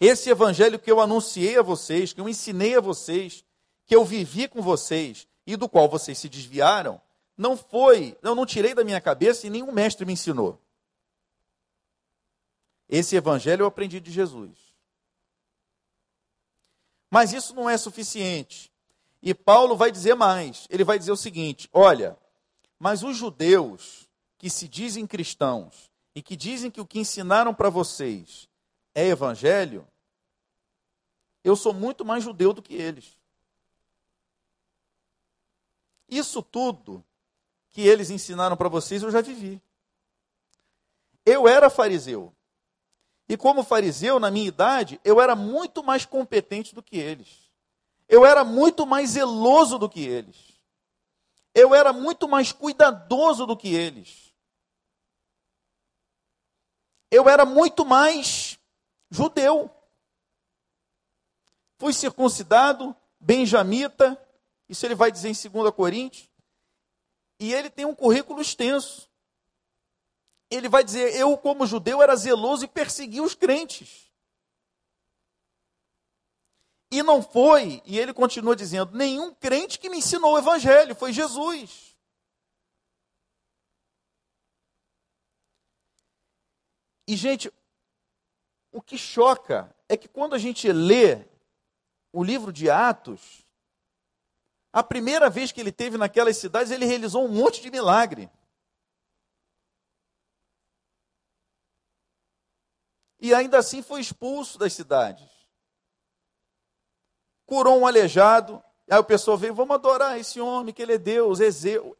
Esse 0.00 0.30
evangelho 0.30 0.78
que 0.78 0.90
eu 0.90 1.00
anunciei 1.00 1.58
a 1.58 1.62
vocês, 1.62 2.12
que 2.12 2.20
eu 2.20 2.28
ensinei 2.28 2.76
a 2.76 2.80
vocês, 2.80 3.44
que 3.84 3.94
eu 3.94 4.04
vivi 4.04 4.48
com 4.48 4.62
vocês, 4.62 5.26
e 5.46 5.56
do 5.56 5.68
qual 5.68 5.88
vocês 5.88 6.16
se 6.16 6.28
desviaram, 6.28 7.00
não 7.36 7.56
foi, 7.56 8.16
eu 8.22 8.34
não 8.34 8.46
tirei 8.46 8.74
da 8.74 8.84
minha 8.84 9.00
cabeça 9.00 9.46
e 9.46 9.50
nenhum 9.50 9.72
mestre 9.72 10.06
me 10.06 10.12
ensinou. 10.12 10.60
Esse 12.88 13.16
evangelho 13.16 13.62
eu 13.62 13.66
aprendi 13.66 13.98
de 13.98 14.12
Jesus. 14.12 14.56
Mas 17.10 17.32
isso 17.32 17.54
não 17.54 17.68
é 17.68 17.76
suficiente. 17.76 18.72
E 19.20 19.34
Paulo 19.34 19.76
vai 19.76 19.90
dizer 19.90 20.14
mais. 20.14 20.66
Ele 20.70 20.84
vai 20.84 20.98
dizer 20.98 21.12
o 21.12 21.16
seguinte: 21.16 21.68
olha, 21.72 22.16
mas 22.78 23.02
os 23.02 23.16
judeus 23.16 24.08
que 24.38 24.50
se 24.50 24.68
dizem 24.68 25.06
cristãos 25.06 25.90
e 26.14 26.22
que 26.22 26.36
dizem 26.36 26.70
que 26.70 26.80
o 26.80 26.86
que 26.86 27.00
ensinaram 27.00 27.54
para 27.54 27.68
vocês 27.68 28.48
é 28.94 29.06
evangelho, 29.06 29.86
eu 31.42 31.56
sou 31.56 31.74
muito 31.74 32.04
mais 32.04 32.22
judeu 32.22 32.52
do 32.52 32.62
que 32.62 32.74
eles. 32.74 33.18
Isso 36.08 36.42
tudo 36.42 37.04
que 37.70 37.82
eles 37.82 38.10
ensinaram 38.10 38.56
para 38.56 38.68
vocês 38.68 39.02
eu 39.02 39.10
já 39.10 39.20
vivi. 39.20 39.60
Eu 41.26 41.48
era 41.48 41.68
fariseu. 41.68 42.32
E 43.28 43.36
como 43.36 43.64
fariseu, 43.64 44.20
na 44.20 44.30
minha 44.30 44.46
idade, 44.46 45.00
eu 45.02 45.20
era 45.20 45.34
muito 45.34 45.82
mais 45.82 46.04
competente 46.04 46.74
do 46.74 46.82
que 46.82 46.96
eles. 46.96 47.50
Eu 48.08 48.24
era 48.24 48.44
muito 48.44 48.86
mais 48.86 49.10
zeloso 49.10 49.78
do 49.78 49.88
que 49.88 50.00
eles. 50.06 50.36
Eu 51.54 51.74
era 51.74 51.92
muito 51.92 52.28
mais 52.28 52.52
cuidadoso 52.52 53.46
do 53.46 53.56
que 53.56 53.74
eles. 53.74 54.23
Eu 57.14 57.28
era 57.28 57.44
muito 57.44 57.84
mais 57.84 58.58
judeu. 59.08 59.70
Fui 61.78 61.92
circuncidado, 61.92 62.94
benjamita, 63.20 64.20
isso 64.68 64.84
ele 64.84 64.96
vai 64.96 65.12
dizer 65.12 65.28
em 65.28 65.50
2 65.50 65.70
Coríntios. 65.72 66.28
E 67.38 67.54
ele 67.54 67.70
tem 67.70 67.84
um 67.84 67.94
currículo 67.94 68.40
extenso. 68.40 69.08
Ele 70.50 70.68
vai 70.68 70.82
dizer: 70.82 71.14
Eu, 71.14 71.36
como 71.36 71.66
judeu, 71.66 72.02
era 72.02 72.16
zeloso 72.16 72.64
e 72.64 72.68
persegui 72.68 73.20
os 73.20 73.34
crentes. 73.34 74.10
E 76.90 77.02
não 77.02 77.22
foi, 77.22 77.80
e 77.84 77.98
ele 77.98 78.12
continua 78.12 78.56
dizendo: 78.56 78.96
nenhum 78.96 79.32
crente 79.34 79.78
que 79.78 79.88
me 79.88 79.98
ensinou 79.98 80.34
o 80.34 80.38
evangelho, 80.38 80.94
foi 80.96 81.12
Jesus. 81.12 81.93
E, 87.06 87.16
gente, 87.16 87.52
o 88.72 88.80
que 88.80 88.96
choca 88.96 89.74
é 89.88 89.96
que 89.96 90.08
quando 90.08 90.34
a 90.34 90.38
gente 90.38 90.70
lê 90.72 91.26
o 92.12 92.22
livro 92.22 92.52
de 92.52 92.70
Atos, 92.70 93.44
a 94.72 94.82
primeira 94.82 95.30
vez 95.30 95.52
que 95.52 95.60
ele 95.60 95.70
teve 95.70 95.96
naquelas 95.96 96.36
cidades, 96.36 96.72
ele 96.72 96.84
realizou 96.84 97.24
um 97.24 97.28
monte 97.28 97.62
de 97.62 97.70
milagre. 97.70 98.28
E 103.20 103.32
ainda 103.32 103.58
assim 103.58 103.82
foi 103.82 104.00
expulso 104.00 104.58
das 104.58 104.72
cidades. 104.72 105.28
Curou 107.46 107.78
um 107.78 107.86
aleijado. 107.86 108.62
Aí 108.90 108.98
o 108.98 109.04
pessoal 109.04 109.38
veio, 109.38 109.54
vamos 109.54 109.76
adorar 109.76 110.18
esse 110.18 110.40
homem, 110.40 110.74
que 110.74 110.82
ele 110.82 110.94
é 110.94 110.98
Deus, 110.98 111.40
é 111.40 111.50
Zeus. 111.50 111.96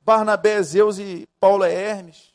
Barnabé 0.00 0.54
é 0.54 0.62
Zeus 0.62 0.98
e 0.98 1.28
Paulo 1.38 1.64
é 1.64 1.72
Hermes. 1.72 2.32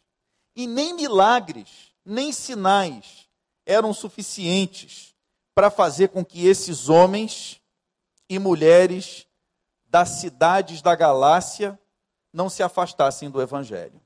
E 0.55 0.67
nem 0.67 0.93
milagres, 0.93 1.88
nem 2.09 2.31
sinais 2.31 3.29
eram 3.65 3.93
suficientes 3.93 5.15
para 5.53 5.69
fazer 5.69 6.09
com 6.09 6.25
que 6.25 6.47
esses 6.47 6.89
homens 6.89 7.61
e 8.27 8.39
mulheres 8.39 9.27
das 9.85 10.09
cidades 10.09 10.81
da 10.81 10.95
Galácia 10.95 11.79
não 12.33 12.49
se 12.49 12.63
afastassem 12.63 13.29
do 13.29 13.41
Evangelho. 13.41 14.01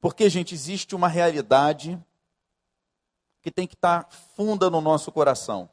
Porque, 0.00 0.28
gente, 0.28 0.54
existe 0.54 0.94
uma 0.94 1.08
realidade 1.08 2.02
que 3.40 3.50
tem 3.50 3.66
que 3.66 3.74
estar 3.74 4.08
funda 4.36 4.70
no 4.70 4.80
nosso 4.80 5.10
coração. 5.10 5.68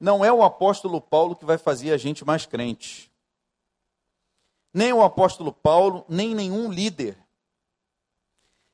Não 0.00 0.24
é 0.24 0.32
o 0.32 0.42
apóstolo 0.42 1.00
Paulo 1.00 1.36
que 1.36 1.44
vai 1.44 1.58
fazer 1.58 1.92
a 1.92 1.96
gente 1.96 2.24
mais 2.24 2.46
crente. 2.46 3.10
Nem 4.74 4.92
o 4.92 5.02
apóstolo 5.02 5.52
Paulo, 5.52 6.04
nem 6.08 6.34
nenhum 6.34 6.70
líder. 6.72 7.21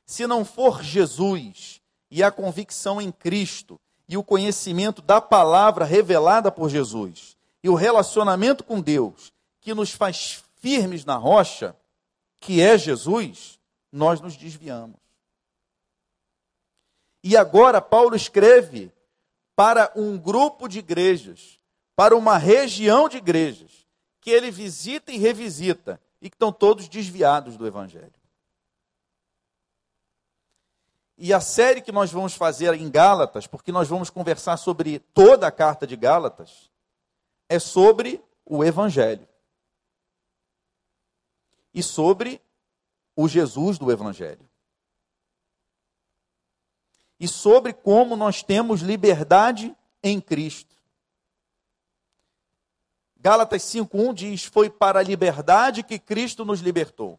Se 0.09 0.27
não 0.27 0.43
for 0.43 0.83
Jesus 0.83 1.83
e 2.11 2.23
a 2.23 2.31
convicção 2.31 2.99
em 2.99 3.13
Cristo 3.13 3.79
e 4.09 4.17
o 4.17 4.25
conhecimento 4.25 5.03
da 5.03 5.21
palavra 5.21 5.85
revelada 5.85 6.51
por 6.51 6.71
Jesus, 6.71 7.37
e 7.63 7.69
o 7.69 7.75
relacionamento 7.75 8.65
com 8.65 8.81
Deus 8.81 9.31
que 9.61 9.75
nos 9.75 9.93
faz 9.93 10.43
firmes 10.63 11.05
na 11.05 11.17
rocha, 11.17 11.77
que 12.41 12.63
é 12.63 12.79
Jesus, 12.79 13.61
nós 13.93 14.19
nos 14.19 14.35
desviamos. 14.35 14.97
E 17.23 17.37
agora 17.37 17.79
Paulo 17.79 18.17
escreve 18.17 18.91
para 19.55 19.93
um 19.95 20.17
grupo 20.17 20.69
de 20.69 20.79
igrejas, 20.79 21.61
para 21.95 22.17
uma 22.17 22.39
região 22.39 23.11
de 23.11 23.19
igrejas, 23.19 23.87
que 24.23 24.31
ele 24.31 24.51
visita 24.51 25.13
e 25.13 25.19
revisita, 25.19 26.01
e 26.19 26.31
que 26.31 26.35
estão 26.35 26.51
todos 26.51 26.89
desviados 26.89 27.59
do 27.59 27.67
Evangelho. 27.67 28.18
E 31.21 31.35
a 31.35 31.41
série 31.41 31.83
que 31.83 31.91
nós 31.91 32.13
vamos 32.13 32.35
fazer 32.35 32.73
em 32.75 32.89
Gálatas, 32.89 33.45
porque 33.45 33.73
nós 33.73 33.89
vamos 33.89 34.09
conversar 34.09 34.57
sobre 34.57 35.01
toda 35.01 35.49
a 35.49 35.51
carta 35.51 35.85
de 35.85 35.97
Gálatas, 35.97 36.71
é 37.49 37.59
sobre 37.59 38.23
o 38.47 38.65
Evangelho. 38.65 39.27
E 41.75 41.83
sobre 41.83 42.41
o 43.17 43.27
Jesus 43.27 43.79
do 43.79 43.91
Evangelho. 43.91 44.49
E 47.19 47.27
sobre 47.27 47.73
como 47.73 48.15
nós 48.15 48.45
temos 48.45 48.81
liberdade 48.81 49.77
em 50.01 50.21
Cristo. 50.21 50.77
Gálatas 53.17 53.63
5:1 53.65 54.15
diz: 54.15 54.45
"Foi 54.45 54.71
para 54.71 55.01
a 55.01 55.03
liberdade 55.03 55.83
que 55.83 55.99
Cristo 55.99 56.45
nos 56.45 56.61
libertou". 56.61 57.19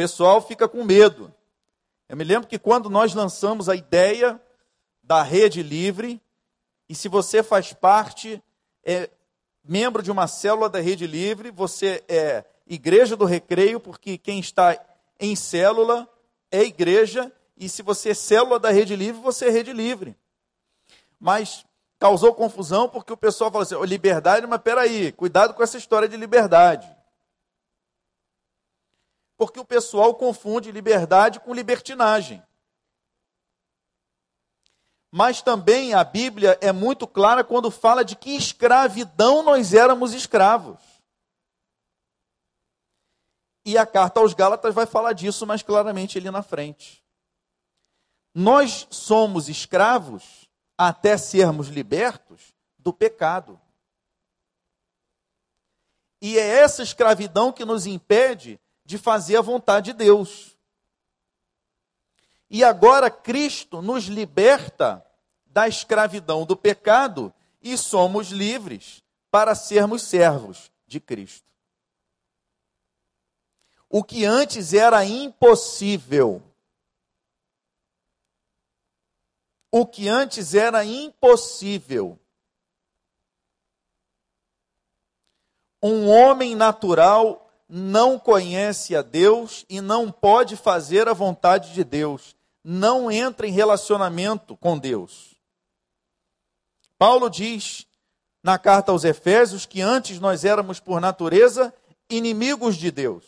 Pessoal 0.00 0.40
fica 0.40 0.66
com 0.66 0.82
medo. 0.82 1.30
Eu 2.08 2.16
me 2.16 2.24
lembro 2.24 2.48
que 2.48 2.58
quando 2.58 2.88
nós 2.88 3.12
lançamos 3.12 3.68
a 3.68 3.76
ideia 3.76 4.40
da 5.02 5.22
rede 5.22 5.62
livre, 5.62 6.18
e 6.88 6.94
se 6.94 7.06
você 7.06 7.42
faz 7.42 7.74
parte, 7.74 8.42
é, 8.82 9.10
membro 9.62 10.02
de 10.02 10.10
uma 10.10 10.26
célula 10.26 10.70
da 10.70 10.80
Rede 10.80 11.06
Livre, 11.06 11.50
você 11.50 12.02
é 12.08 12.46
igreja 12.66 13.14
do 13.14 13.26
recreio, 13.26 13.78
porque 13.78 14.16
quem 14.16 14.40
está 14.40 14.74
em 15.20 15.36
célula 15.36 16.08
é 16.50 16.62
igreja, 16.62 17.30
e 17.54 17.68
se 17.68 17.82
você 17.82 18.12
é 18.12 18.14
célula 18.14 18.58
da 18.58 18.70
Rede 18.70 18.96
Livre, 18.96 19.20
você 19.20 19.48
é 19.48 19.50
Rede 19.50 19.74
Livre. 19.74 20.16
Mas 21.20 21.66
causou 21.98 22.32
confusão 22.32 22.88
porque 22.88 23.12
o 23.12 23.18
pessoal 23.18 23.50
falou 23.50 23.64
assim: 23.64 23.76
liberdade, 23.86 24.46
mas 24.46 24.62
peraí, 24.62 25.12
cuidado 25.12 25.52
com 25.52 25.62
essa 25.62 25.76
história 25.76 26.08
de 26.08 26.16
liberdade. 26.16 26.88
Porque 29.40 29.58
o 29.58 29.64
pessoal 29.64 30.14
confunde 30.14 30.70
liberdade 30.70 31.40
com 31.40 31.54
libertinagem. 31.54 32.46
Mas 35.10 35.40
também 35.40 35.94
a 35.94 36.04
Bíblia 36.04 36.58
é 36.60 36.70
muito 36.72 37.06
clara 37.06 37.42
quando 37.42 37.70
fala 37.70 38.04
de 38.04 38.16
que 38.16 38.36
escravidão 38.36 39.42
nós 39.42 39.72
éramos 39.72 40.12
escravos. 40.12 40.78
E 43.64 43.78
a 43.78 43.86
carta 43.86 44.20
aos 44.20 44.34
Gálatas 44.34 44.74
vai 44.74 44.84
falar 44.84 45.14
disso 45.14 45.46
mais 45.46 45.62
claramente 45.62 46.18
ali 46.18 46.30
na 46.30 46.42
frente. 46.42 47.02
Nós 48.34 48.86
somos 48.90 49.48
escravos 49.48 50.50
até 50.76 51.16
sermos 51.16 51.68
libertos 51.68 52.52
do 52.78 52.92
pecado. 52.92 53.58
E 56.20 56.38
é 56.38 56.46
essa 56.46 56.82
escravidão 56.82 57.50
que 57.50 57.64
nos 57.64 57.86
impede 57.86 58.60
de 58.90 58.98
fazer 58.98 59.36
a 59.36 59.40
vontade 59.40 59.92
de 59.92 59.98
Deus. 59.98 60.58
E 62.50 62.64
agora 62.64 63.08
Cristo 63.08 63.80
nos 63.80 64.06
liberta 64.06 65.06
da 65.46 65.68
escravidão 65.68 66.44
do 66.44 66.56
pecado 66.56 67.32
e 67.62 67.78
somos 67.78 68.30
livres 68.30 69.00
para 69.30 69.54
sermos 69.54 70.02
servos 70.02 70.72
de 70.88 70.98
Cristo. 70.98 71.48
O 73.88 74.02
que 74.02 74.24
antes 74.24 74.74
era 74.74 75.04
impossível. 75.04 76.42
O 79.70 79.86
que 79.86 80.08
antes 80.08 80.52
era 80.52 80.84
impossível. 80.84 82.18
Um 85.80 86.08
homem 86.08 86.56
natural 86.56 87.49
não 87.70 88.18
conhece 88.18 88.96
a 88.96 89.02
Deus 89.02 89.64
e 89.68 89.80
não 89.80 90.10
pode 90.10 90.56
fazer 90.56 91.08
a 91.08 91.12
vontade 91.12 91.72
de 91.72 91.84
Deus 91.84 92.34
não 92.62 93.10
entra 93.10 93.46
em 93.46 93.52
relacionamento 93.52 94.56
com 94.56 94.78
Deus. 94.78 95.34
Paulo 96.98 97.30
diz 97.30 97.86
na 98.42 98.58
carta 98.58 98.92
aos 98.92 99.04
Efésios 99.04 99.66
que 99.66 99.80
antes 99.80 100.18
nós 100.18 100.44
éramos, 100.44 100.80
por 100.80 101.00
natureza, 101.00 101.74
inimigos 102.08 102.76
de 102.76 102.90
Deus. 102.90 103.24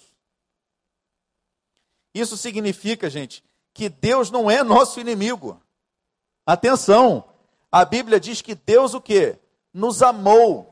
Isso 2.15 2.37
significa, 2.37 3.09
gente, 3.09 3.43
que 3.73 3.89
Deus 3.89 4.31
não 4.31 4.51
é 4.51 4.63
nosso 4.63 5.01
inimigo. 5.01 5.61
Atenção, 6.47 7.25
a 7.71 7.85
Bíblia 7.85 8.21
diz 8.21 8.43
que 8.43 8.55
Deus 8.55 8.95
o 8.95 9.01
quê? 9.01 9.39
Nos 9.73 10.03
amou. 10.03 10.72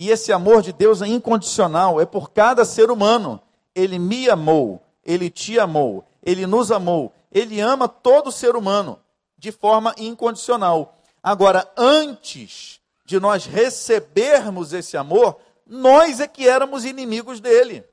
E 0.00 0.10
esse 0.10 0.32
amor 0.32 0.62
de 0.62 0.72
Deus 0.72 1.02
é 1.02 1.08
incondicional, 1.08 2.00
é 2.00 2.06
por 2.06 2.30
cada 2.30 2.64
ser 2.64 2.88
humano. 2.88 3.42
Ele 3.74 3.98
me 3.98 4.30
amou, 4.30 4.80
ele 5.04 5.28
te 5.28 5.58
amou, 5.58 6.06
ele 6.22 6.46
nos 6.46 6.70
amou. 6.70 7.12
Ele 7.32 7.58
ama 7.58 7.88
todo 7.88 8.30
ser 8.30 8.54
humano 8.54 9.00
de 9.36 9.50
forma 9.50 9.92
incondicional. 9.98 10.96
Agora, 11.20 11.68
antes 11.76 12.80
de 13.04 13.18
nós 13.18 13.44
recebermos 13.44 14.72
esse 14.72 14.96
amor, 14.96 15.40
nós 15.66 16.20
é 16.20 16.28
que 16.28 16.48
éramos 16.48 16.84
inimigos 16.84 17.40
dele. 17.40 17.84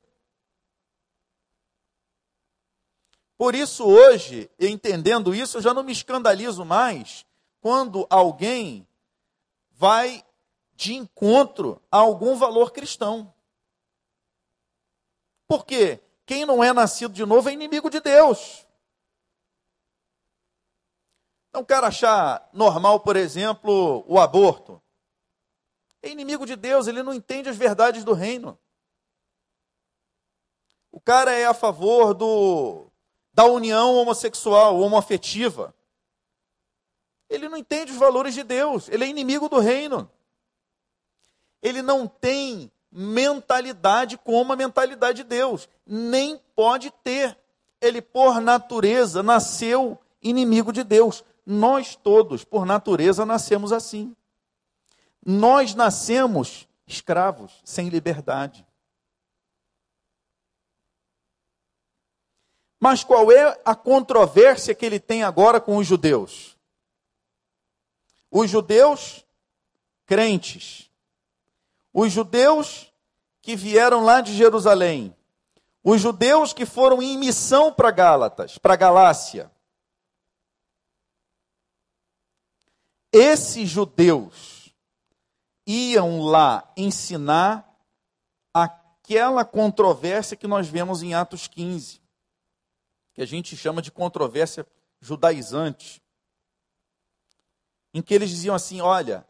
Por 3.36 3.56
isso, 3.56 3.84
hoje, 3.84 4.48
entendendo 4.60 5.34
isso, 5.34 5.56
eu 5.56 5.62
já 5.62 5.74
não 5.74 5.82
me 5.82 5.90
escandalizo 5.90 6.64
mais 6.64 7.26
quando 7.60 8.06
alguém 8.08 8.86
vai 9.72 10.24
de 10.76 10.94
encontro 10.94 11.82
a 11.90 11.98
algum 11.98 12.36
valor 12.36 12.70
cristão. 12.70 13.32
Por 15.48 15.64
quê? 15.64 16.00
Quem 16.26 16.44
não 16.44 16.62
é 16.62 16.72
nascido 16.72 17.14
de 17.14 17.24
novo 17.24 17.48
é 17.48 17.52
inimigo 17.52 17.88
de 17.88 18.00
Deus. 18.00 18.66
Então, 21.48 21.62
o 21.62 21.66
cara 21.66 21.86
achar 21.86 22.48
normal, 22.52 23.00
por 23.00 23.16
exemplo, 23.16 24.04
o 24.06 24.20
aborto. 24.20 24.82
É 26.02 26.10
inimigo 26.10 26.44
de 26.44 26.54
Deus, 26.54 26.86
ele 26.86 27.02
não 27.02 27.14
entende 27.14 27.48
as 27.48 27.56
verdades 27.56 28.04
do 28.04 28.12
reino. 28.12 28.58
O 30.92 31.00
cara 31.00 31.32
é 31.32 31.46
a 31.46 31.54
favor 31.54 32.12
do, 32.12 32.86
da 33.32 33.44
união 33.44 33.94
homossexual, 33.94 34.78
homoafetiva. 34.78 35.74
Ele 37.28 37.48
não 37.48 37.56
entende 37.56 37.92
os 37.92 37.98
valores 37.98 38.34
de 38.34 38.42
Deus, 38.42 38.88
ele 38.88 39.04
é 39.04 39.08
inimigo 39.08 39.48
do 39.48 39.58
reino. 39.58 40.10
Ele 41.66 41.82
não 41.82 42.06
tem 42.06 42.70
mentalidade 42.92 44.16
como 44.16 44.52
a 44.52 44.56
mentalidade 44.56 45.24
de 45.24 45.24
Deus, 45.24 45.68
nem 45.84 46.40
pode 46.54 46.92
ter. 47.02 47.36
Ele, 47.80 48.00
por 48.00 48.40
natureza, 48.40 49.20
nasceu 49.20 49.98
inimigo 50.22 50.72
de 50.72 50.84
Deus. 50.84 51.24
Nós 51.44 51.96
todos, 51.96 52.44
por 52.44 52.64
natureza, 52.64 53.26
nascemos 53.26 53.72
assim. 53.72 54.14
Nós 55.24 55.74
nascemos 55.74 56.68
escravos, 56.86 57.60
sem 57.64 57.88
liberdade. 57.88 58.64
Mas 62.78 63.02
qual 63.02 63.32
é 63.32 63.60
a 63.64 63.74
controvérsia 63.74 64.72
que 64.72 64.86
ele 64.86 65.00
tem 65.00 65.24
agora 65.24 65.60
com 65.60 65.78
os 65.78 65.86
judeus? 65.86 66.56
Os 68.30 68.48
judeus 68.48 69.26
crentes, 70.06 70.85
os 71.98 72.12
judeus 72.12 72.92
que 73.40 73.56
vieram 73.56 74.04
lá 74.04 74.20
de 74.20 74.36
Jerusalém, 74.36 75.16
os 75.82 76.00
judeus 76.00 76.52
que 76.52 76.66
foram 76.66 77.02
em 77.02 77.16
missão 77.16 77.72
para 77.72 77.90
Gálatas, 77.90 78.58
para 78.58 78.76
Galácia, 78.76 79.50
Esses 83.18 83.70
judeus 83.70 84.74
iam 85.66 86.20
lá 86.20 86.70
ensinar 86.76 87.66
aquela 88.52 89.42
controvérsia 89.42 90.36
que 90.36 90.46
nós 90.46 90.68
vemos 90.68 91.02
em 91.02 91.14
Atos 91.14 91.48
15, 91.48 92.02
que 93.14 93.22
a 93.22 93.24
gente 93.24 93.56
chama 93.56 93.80
de 93.80 93.90
controvérsia 93.90 94.66
judaizante, 95.00 96.02
em 97.94 98.02
que 98.02 98.12
eles 98.12 98.28
diziam 98.28 98.54
assim: 98.54 98.82
olha, 98.82 99.26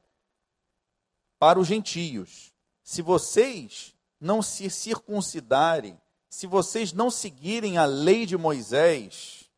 para 1.39 1.61
os 1.61 1.69
gentios, 1.69 2.53
se 2.87 3.03
vocês 3.03 3.97
não 4.21 4.41
se 4.41 4.71
circuncidarem, 4.71 6.01
se 6.31 6.47
vocês 6.47 6.93
não 6.93 7.11
seguirem 7.11 7.79
a 7.79 7.85
lei 7.85 8.25
de 8.25 8.37
Moisés, 8.37 9.51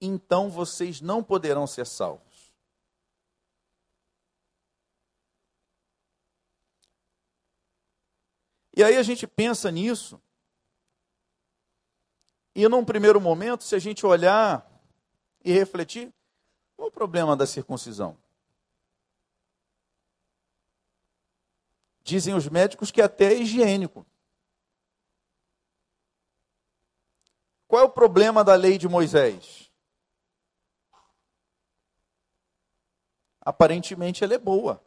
então 0.00 0.48
vocês 0.48 1.02
não 1.02 1.22
poderão 1.22 1.66
ser 1.66 1.86
salvos. 1.86 2.50
E 8.74 8.82
aí 8.82 8.96
a 8.96 9.02
gente 9.02 9.26
pensa 9.26 9.70
nisso, 9.70 10.18
e 12.54 12.66
num 12.66 12.82
primeiro 12.82 13.20
momento, 13.20 13.62
se 13.62 13.74
a 13.74 13.78
gente 13.78 14.06
olhar 14.06 14.66
e 15.44 15.52
refletir, 15.52 16.10
qual 16.74 16.88
o 16.88 16.90
problema 16.92 17.36
da 17.36 17.46
circuncisão? 17.46 18.16
Dizem 22.02 22.34
os 22.34 22.48
médicos 22.48 22.90
que 22.90 23.00
até 23.00 23.32
é 23.32 23.38
higiênico. 23.38 24.06
Qual 27.68 27.82
é 27.82 27.84
o 27.84 27.90
problema 27.90 28.44
da 28.44 28.54
lei 28.54 28.76
de 28.76 28.88
Moisés? 28.88 29.62
aparentemente 33.44 34.22
ela 34.22 34.34
é 34.34 34.38
boa. 34.38 34.82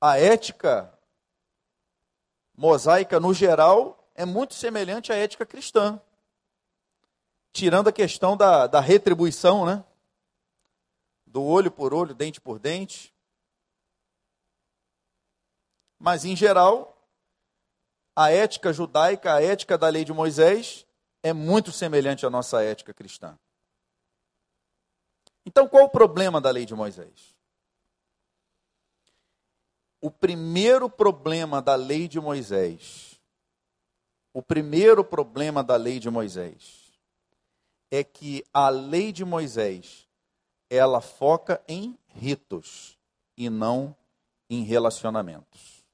A 0.00 0.18
ética 0.18 0.92
mosaica, 2.56 3.20
no 3.20 3.34
geral, 3.34 4.08
é 4.14 4.24
muito 4.24 4.54
semelhante 4.54 5.12
à 5.12 5.16
ética 5.16 5.44
cristã. 5.44 6.00
Tirando 7.52 7.88
a 7.88 7.92
questão 7.92 8.36
da, 8.36 8.66
da 8.66 8.80
retribuição, 8.80 9.64
né? 9.64 9.84
Do 11.36 11.44
olho 11.44 11.70
por 11.70 11.92
olho, 11.92 12.14
dente 12.14 12.40
por 12.40 12.58
dente. 12.58 13.14
Mas, 15.98 16.24
em 16.24 16.34
geral, 16.34 17.06
a 18.16 18.30
ética 18.30 18.72
judaica, 18.72 19.34
a 19.34 19.42
ética 19.42 19.76
da 19.76 19.86
lei 19.86 20.02
de 20.02 20.14
Moisés, 20.14 20.86
é 21.22 21.34
muito 21.34 21.70
semelhante 21.70 22.24
à 22.24 22.30
nossa 22.30 22.62
ética 22.62 22.94
cristã. 22.94 23.38
Então, 25.44 25.68
qual 25.68 25.84
o 25.84 25.90
problema 25.90 26.40
da 26.40 26.50
lei 26.50 26.64
de 26.64 26.74
Moisés? 26.74 27.36
O 30.00 30.10
primeiro 30.10 30.88
problema 30.88 31.60
da 31.60 31.74
lei 31.74 32.08
de 32.08 32.18
Moisés, 32.18 33.20
o 34.32 34.42
primeiro 34.42 35.04
problema 35.04 35.62
da 35.62 35.76
lei 35.76 35.98
de 35.98 36.08
Moisés, 36.08 36.98
é 37.90 38.02
que 38.02 38.42
a 38.54 38.70
lei 38.70 39.12
de 39.12 39.22
Moisés, 39.22 40.05
ela 40.68 41.00
foca 41.00 41.62
em 41.68 41.98
ritos 42.08 42.98
e 43.36 43.48
não 43.48 43.94
em 44.48 44.62
relacionamentos. 44.62 45.84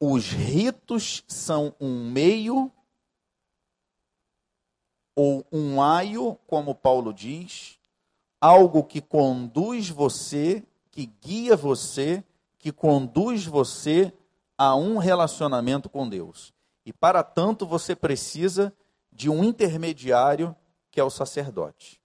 Os 0.00 0.30
ritos 0.30 1.22
são 1.28 1.74
um 1.80 2.10
meio 2.10 2.72
ou 5.14 5.46
um 5.52 5.80
aio, 5.80 6.36
como 6.46 6.74
Paulo 6.74 7.12
diz, 7.12 7.78
algo 8.40 8.82
que 8.82 9.00
conduz 9.00 9.88
você, 9.88 10.64
que 10.90 11.06
guia 11.06 11.56
você, 11.56 12.24
que 12.58 12.72
conduz 12.72 13.44
você 13.44 14.12
a 14.58 14.74
um 14.74 14.98
relacionamento 14.98 15.88
com 15.88 16.08
Deus. 16.08 16.52
E 16.84 16.92
para 16.92 17.22
tanto 17.22 17.64
você 17.66 17.94
precisa 17.94 18.74
de 19.12 19.30
um 19.30 19.44
intermediário 19.44 20.56
que 20.92 21.00
é 21.00 21.04
o 21.04 21.10
sacerdote. 21.10 22.00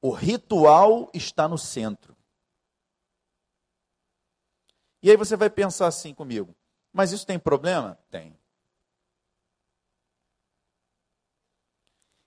O 0.00 0.12
ritual 0.12 1.10
está 1.12 1.46
no 1.46 1.58
centro. 1.58 2.16
E 5.02 5.10
aí 5.10 5.16
você 5.16 5.36
vai 5.36 5.50
pensar 5.50 5.88
assim 5.88 6.14
comigo: 6.14 6.54
mas 6.92 7.12
isso 7.12 7.26
tem 7.26 7.38
problema? 7.38 7.98
Tem. 8.08 8.38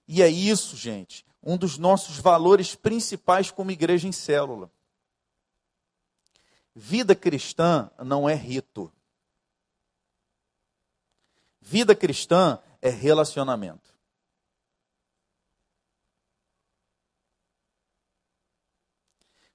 E 0.06 0.22
é 0.22 0.28
isso, 0.28 0.76
gente, 0.76 1.26
um 1.42 1.58
dos 1.58 1.78
nossos 1.78 2.18
valores 2.18 2.76
principais 2.76 3.50
como 3.50 3.72
igreja 3.72 4.08
em 4.08 4.12
célula. 4.12 4.70
Vida 6.76 7.16
cristã 7.16 7.90
não 8.00 8.28
é 8.28 8.36
rito. 8.36 8.92
Vida 11.62 11.96
cristã 11.96 12.62
é 12.82 12.90
relacionamento. 12.90 13.93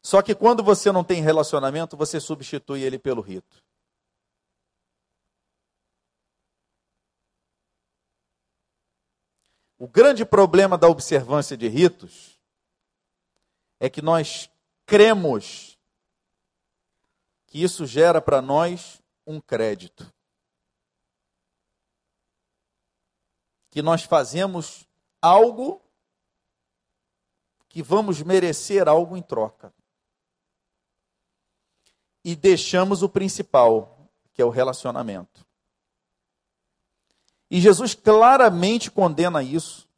Só 0.08 0.22
que 0.22 0.34
quando 0.34 0.62
você 0.62 0.90
não 0.90 1.04
tem 1.04 1.20
relacionamento, 1.20 1.94
você 1.94 2.18
substitui 2.18 2.80
ele 2.80 2.98
pelo 2.98 3.20
rito. 3.20 3.62
O 9.76 9.86
grande 9.86 10.24
problema 10.24 10.78
da 10.78 10.88
observância 10.88 11.58
de 11.58 11.68
ritos 11.68 12.40
é 13.78 13.90
que 13.90 14.00
nós 14.00 14.50
cremos 14.86 15.78
que 17.46 17.62
isso 17.62 17.84
gera 17.84 18.18
para 18.18 18.40
nós 18.40 19.02
um 19.26 19.38
crédito. 19.38 20.10
Que 23.68 23.82
nós 23.82 24.04
fazemos 24.04 24.88
algo 25.20 25.82
que 27.68 27.82
vamos 27.82 28.22
merecer 28.22 28.88
algo 28.88 29.14
em 29.14 29.20
troca. 29.20 29.70
E 32.24 32.34
deixamos 32.36 33.02
o 33.02 33.08
principal, 33.08 34.08
que 34.34 34.42
é 34.42 34.44
o 34.44 34.50
relacionamento. 34.50 35.46
E 37.50 37.60
Jesus 37.60 37.94
claramente 37.94 38.90
condena 38.90 39.42
isso 39.42 39.88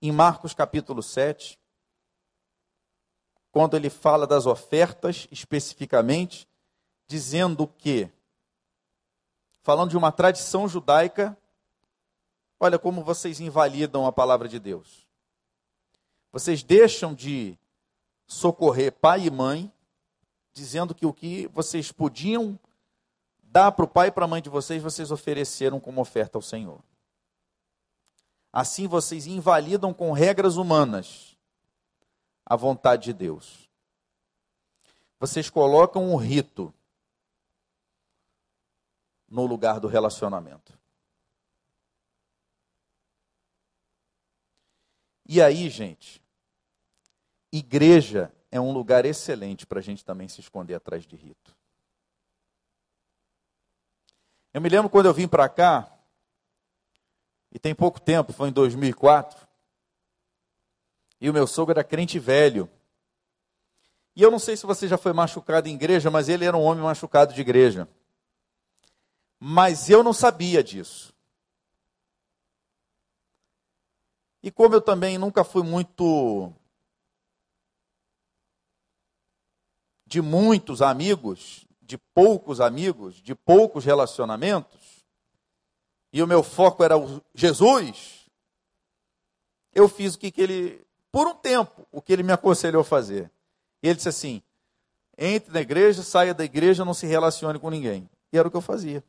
em 0.00 0.12
Marcos 0.12 0.54
capítulo 0.54 1.02
7, 1.02 1.58
quando 3.50 3.76
ele 3.76 3.88
fala 3.88 4.26
das 4.26 4.46
ofertas 4.46 5.26
especificamente, 5.30 6.48
dizendo 7.06 7.66
que, 7.66 8.10
falando 9.62 9.90
de 9.90 9.96
uma 9.96 10.12
tradição 10.12 10.68
judaica, 10.68 11.36
olha 12.60 12.78
como 12.78 13.02
vocês 13.02 13.40
invalidam 13.40 14.06
a 14.06 14.12
palavra 14.12 14.48
de 14.48 14.58
Deus. 14.58 15.06
Vocês 16.32 16.62
deixam 16.62 17.14
de 17.14 17.58
socorrer 18.26 18.92
pai 18.92 19.26
e 19.26 19.30
mãe, 19.30 19.72
dizendo 20.54 20.94
que 20.94 21.04
o 21.04 21.12
que 21.12 21.48
vocês 21.48 21.92
podiam 21.92 22.58
dar 23.42 23.72
para 23.72 23.84
o 23.84 23.88
pai 23.88 24.08
e 24.08 24.12
para 24.12 24.24
a 24.24 24.28
mãe 24.28 24.40
de 24.40 24.48
vocês, 24.48 24.82
vocês 24.82 25.10
ofereceram 25.10 25.78
como 25.78 26.00
oferta 26.00 26.38
ao 26.38 26.42
Senhor. 26.42 26.82
Assim 28.52 28.86
vocês 28.86 29.26
invalidam 29.26 29.92
com 29.92 30.12
regras 30.12 30.56
humanas 30.56 31.36
a 32.46 32.56
vontade 32.56 33.04
de 33.04 33.12
Deus. 33.12 33.68
Vocês 35.18 35.50
colocam 35.50 36.12
um 36.12 36.16
rito 36.16 36.72
no 39.28 39.46
lugar 39.46 39.80
do 39.80 39.88
relacionamento. 39.88 40.78
E 45.26 45.40
aí, 45.40 45.70
gente, 45.70 46.22
igreja 47.50 48.33
é 48.54 48.60
um 48.60 48.70
lugar 48.70 49.04
excelente 49.04 49.66
para 49.66 49.80
a 49.80 49.82
gente 49.82 50.04
também 50.04 50.28
se 50.28 50.40
esconder 50.40 50.76
atrás 50.76 51.04
de 51.04 51.16
rito. 51.16 51.56
Eu 54.52 54.60
me 54.60 54.68
lembro 54.68 54.88
quando 54.88 55.06
eu 55.06 55.12
vim 55.12 55.26
para 55.26 55.48
cá, 55.48 55.92
e 57.50 57.58
tem 57.58 57.74
pouco 57.74 58.00
tempo, 58.00 58.32
foi 58.32 58.50
em 58.50 58.52
2004, 58.52 59.44
e 61.20 61.28
o 61.28 61.32
meu 61.32 61.48
sogro 61.48 61.72
era 61.72 61.82
crente 61.82 62.16
velho. 62.20 62.70
E 64.14 64.22
eu 64.22 64.30
não 64.30 64.38
sei 64.38 64.56
se 64.56 64.64
você 64.64 64.86
já 64.86 64.96
foi 64.96 65.12
machucado 65.12 65.68
em 65.68 65.74
igreja, 65.74 66.08
mas 66.08 66.28
ele 66.28 66.44
era 66.44 66.56
um 66.56 66.62
homem 66.62 66.84
machucado 66.84 67.34
de 67.34 67.40
igreja. 67.40 67.88
Mas 69.40 69.90
eu 69.90 70.04
não 70.04 70.12
sabia 70.12 70.62
disso. 70.62 71.12
E 74.40 74.52
como 74.52 74.76
eu 74.76 74.80
também 74.80 75.18
nunca 75.18 75.42
fui 75.42 75.64
muito 75.64 76.54
de 80.14 80.22
muitos 80.22 80.80
amigos, 80.80 81.66
de 81.82 81.98
poucos 81.98 82.60
amigos, 82.60 83.16
de 83.16 83.34
poucos 83.34 83.84
relacionamentos, 83.84 85.04
e 86.12 86.22
o 86.22 86.26
meu 86.26 86.40
foco 86.40 86.84
era 86.84 86.96
o 86.96 87.20
Jesus, 87.34 88.30
eu 89.74 89.88
fiz 89.88 90.14
o 90.14 90.18
que, 90.20 90.30
que 90.30 90.40
ele, 90.40 90.86
por 91.10 91.26
um 91.26 91.34
tempo, 91.34 91.84
o 91.90 92.00
que 92.00 92.12
ele 92.12 92.22
me 92.22 92.32
aconselhou 92.32 92.82
a 92.82 92.84
fazer. 92.84 93.28
Ele 93.82 93.96
disse 93.96 94.08
assim: 94.08 94.40
entre 95.18 95.52
na 95.52 95.60
igreja, 95.60 96.00
saia 96.04 96.32
da 96.32 96.44
igreja, 96.44 96.84
não 96.84 96.94
se 96.94 97.08
relacione 97.08 97.58
com 97.58 97.68
ninguém. 97.68 98.08
E 98.32 98.38
era 98.38 98.46
o 98.46 98.50
que 98.52 98.56
eu 98.56 98.60
fazia. 98.60 99.02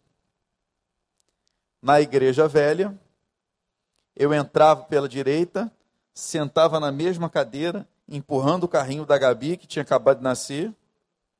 Na 1.83 2.01
igreja 2.01 2.47
velha, 2.47 2.99
eu 4.15 4.33
entrava 4.33 4.85
pela 4.85 5.07
direita, 5.07 5.71
sentava 6.15 6.79
na 6.79 6.91
mesma 6.91 7.29
cadeira, 7.29 7.87
empurrando 8.09 8.63
o 8.63 8.67
carrinho 8.67 9.05
da 9.05 9.19
Gabi, 9.19 9.55
que 9.55 9.67
tinha 9.67 9.83
acabado 9.83 10.17
de 10.17 10.23
nascer, 10.23 10.73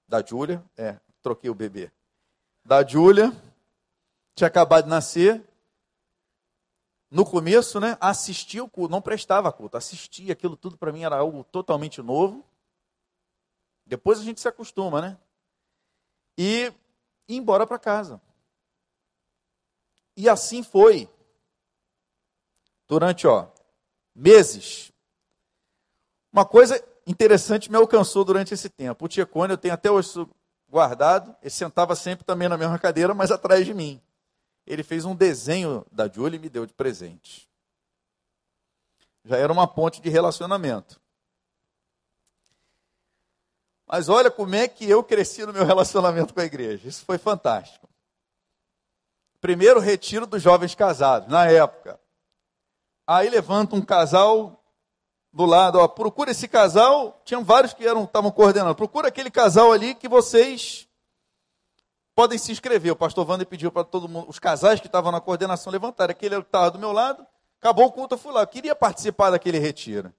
da 0.08 0.24
Júlia, 0.24 0.64
é, 0.78 1.00
troquei 1.22 1.50
o 1.50 1.56
bebê. 1.56 1.92
Da 2.64 2.86
Júlia, 2.86 3.32
tinha 4.36 4.48
acabado 4.48 4.86
de 4.86 4.90
nascer. 4.90 5.44
No 7.10 7.26
começo, 7.26 7.80
né, 7.80 7.98
assistia 8.02 8.64
o 8.64 8.70
culto, 8.70 8.92
não 8.92 9.02
prestava 9.02 9.52
culto, 9.52 9.78
assistia, 9.78 10.34
aquilo 10.34 10.58
tudo 10.58 10.78
para 10.78 10.92
mim 10.92 11.04
era 11.04 11.18
algo 11.18 11.44
totalmente 11.46 12.02
novo. 12.02 12.44
Depois 13.86 14.20
a 14.20 14.24
gente 14.24 14.42
se 14.42 14.48
acostuma, 14.48 15.02
né? 15.02 15.18
E 16.38 16.74
embora 17.30 17.66
para 17.66 17.80
casa. 17.80 18.22
E 20.18 20.28
assim 20.28 20.64
foi. 20.64 21.10
Durante, 22.88 23.28
ó, 23.28 23.48
meses. 24.14 24.92
Uma 26.32 26.46
coisa 26.46 26.84
interessante 27.06 27.70
me 27.70 27.78
alcançou 27.78 28.26
durante 28.26 28.54
esse 28.54 28.70
tempo. 28.70 29.06
O 29.06 29.08
Tiecone, 29.08 29.54
eu 29.54 29.58
tenho 29.58 29.74
até 29.74 29.92
hoje 29.92 30.28
guardado, 30.70 31.36
ele 31.42 31.50
sentava 31.50 31.96
sempre 31.96 32.26
também 32.26 32.50
na 32.50 32.58
mesma 32.58 32.80
cadeira, 32.80 33.14
mas 33.14 33.32
atrás 33.32 33.66
de 33.66 33.74
mim. 33.74 34.02
Ele 34.66 34.84
fez 34.84 35.06
um 35.06 35.16
desenho 35.16 35.86
da 35.92 36.08
Julie 36.08 36.38
e 36.38 36.42
me 36.42 36.50
deu 36.50 36.66
de 36.66 36.74
presente. 36.74 37.48
Já 39.24 39.38
era 39.38 39.54
uma 39.54 39.68
ponte 39.68 40.02
de 40.02 40.10
relacionamento. 40.10 41.00
Mas 43.88 44.10
olha 44.10 44.32
como 44.32 44.56
é 44.56 44.68
que 44.68 44.90
eu 44.90 45.04
cresci 45.04 45.46
no 45.46 45.54
meu 45.54 45.64
relacionamento 45.66 46.34
com 46.34 46.40
a 46.40 46.46
igreja. 46.46 46.88
Isso 46.88 47.06
foi 47.06 47.18
fantástico. 47.18 47.88
Primeiro 49.40 49.80
retiro 49.80 50.26
dos 50.26 50.42
jovens 50.42 50.74
casados, 50.74 51.30
na 51.30 51.46
época. 51.46 52.00
Aí 53.06 53.30
levanta 53.30 53.76
um 53.76 53.82
casal 53.82 54.65
do 55.36 55.46
lado, 55.46 55.78
ó, 55.78 55.88
procura 55.88 56.32
esse 56.32 56.48
casal, 56.48 57.22
tinham 57.24 57.44
vários 57.44 57.74
que 57.74 57.86
eram 57.86 58.06
estavam 58.06 58.32
coordenando. 58.32 58.74
Procura 58.74 59.10
aquele 59.10 59.30
casal 59.30 59.72
ali 59.72 59.94
que 59.94 60.08
vocês 60.08 60.88
podem 62.16 62.40
se 62.40 62.52
inscrever. 62.52 62.92
O 62.92 62.96
pastor 62.96 63.30
Wander 63.30 63.46
pediu 63.46 63.72
para 63.72 63.84
todo 63.84 64.10
mundo, 64.10 64.28
os 64.28 64.40
casais 64.40 64.80
que 64.80 64.88
estavam 64.88 65.12
na 65.12 65.22
coordenação 65.22 65.72
levantarem. 65.72 66.12
Aquele 66.12 66.38
que 66.38 66.48
estava 66.48 66.72
do 66.72 66.80
meu 66.80 66.92
lado, 66.92 67.28
Acabou 67.66 67.88
o 67.88 67.92
culto, 67.92 68.14
eu 68.14 68.20
fui 68.20 68.32
lá. 68.32 68.42
Eu 68.42 68.48
queria 68.48 68.76
participar 68.76 69.32
daquele 69.32 69.58
retiro. 69.58 70.14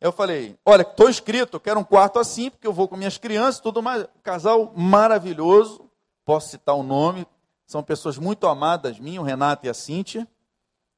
Eu 0.00 0.12
falei, 0.12 0.56
olha, 0.64 0.82
estou 0.82 1.10
inscrito, 1.10 1.58
quero 1.58 1.80
um 1.80 1.84
quarto 1.84 2.20
assim, 2.20 2.48
porque 2.48 2.64
eu 2.64 2.72
vou 2.72 2.86
com 2.86 2.96
minhas 2.96 3.18
crianças, 3.18 3.60
tudo 3.60 3.82
mais. 3.82 4.06
Casal 4.22 4.72
maravilhoso, 4.76 5.90
posso 6.24 6.48
citar 6.48 6.76
o 6.76 6.84
nome, 6.84 7.26
são 7.66 7.82
pessoas 7.82 8.16
muito 8.18 8.46
amadas 8.46 9.00
minhas, 9.00 9.20
o 9.20 9.26
Renato 9.26 9.66
e 9.66 9.68
a 9.68 9.74
Cíntia, 9.74 10.28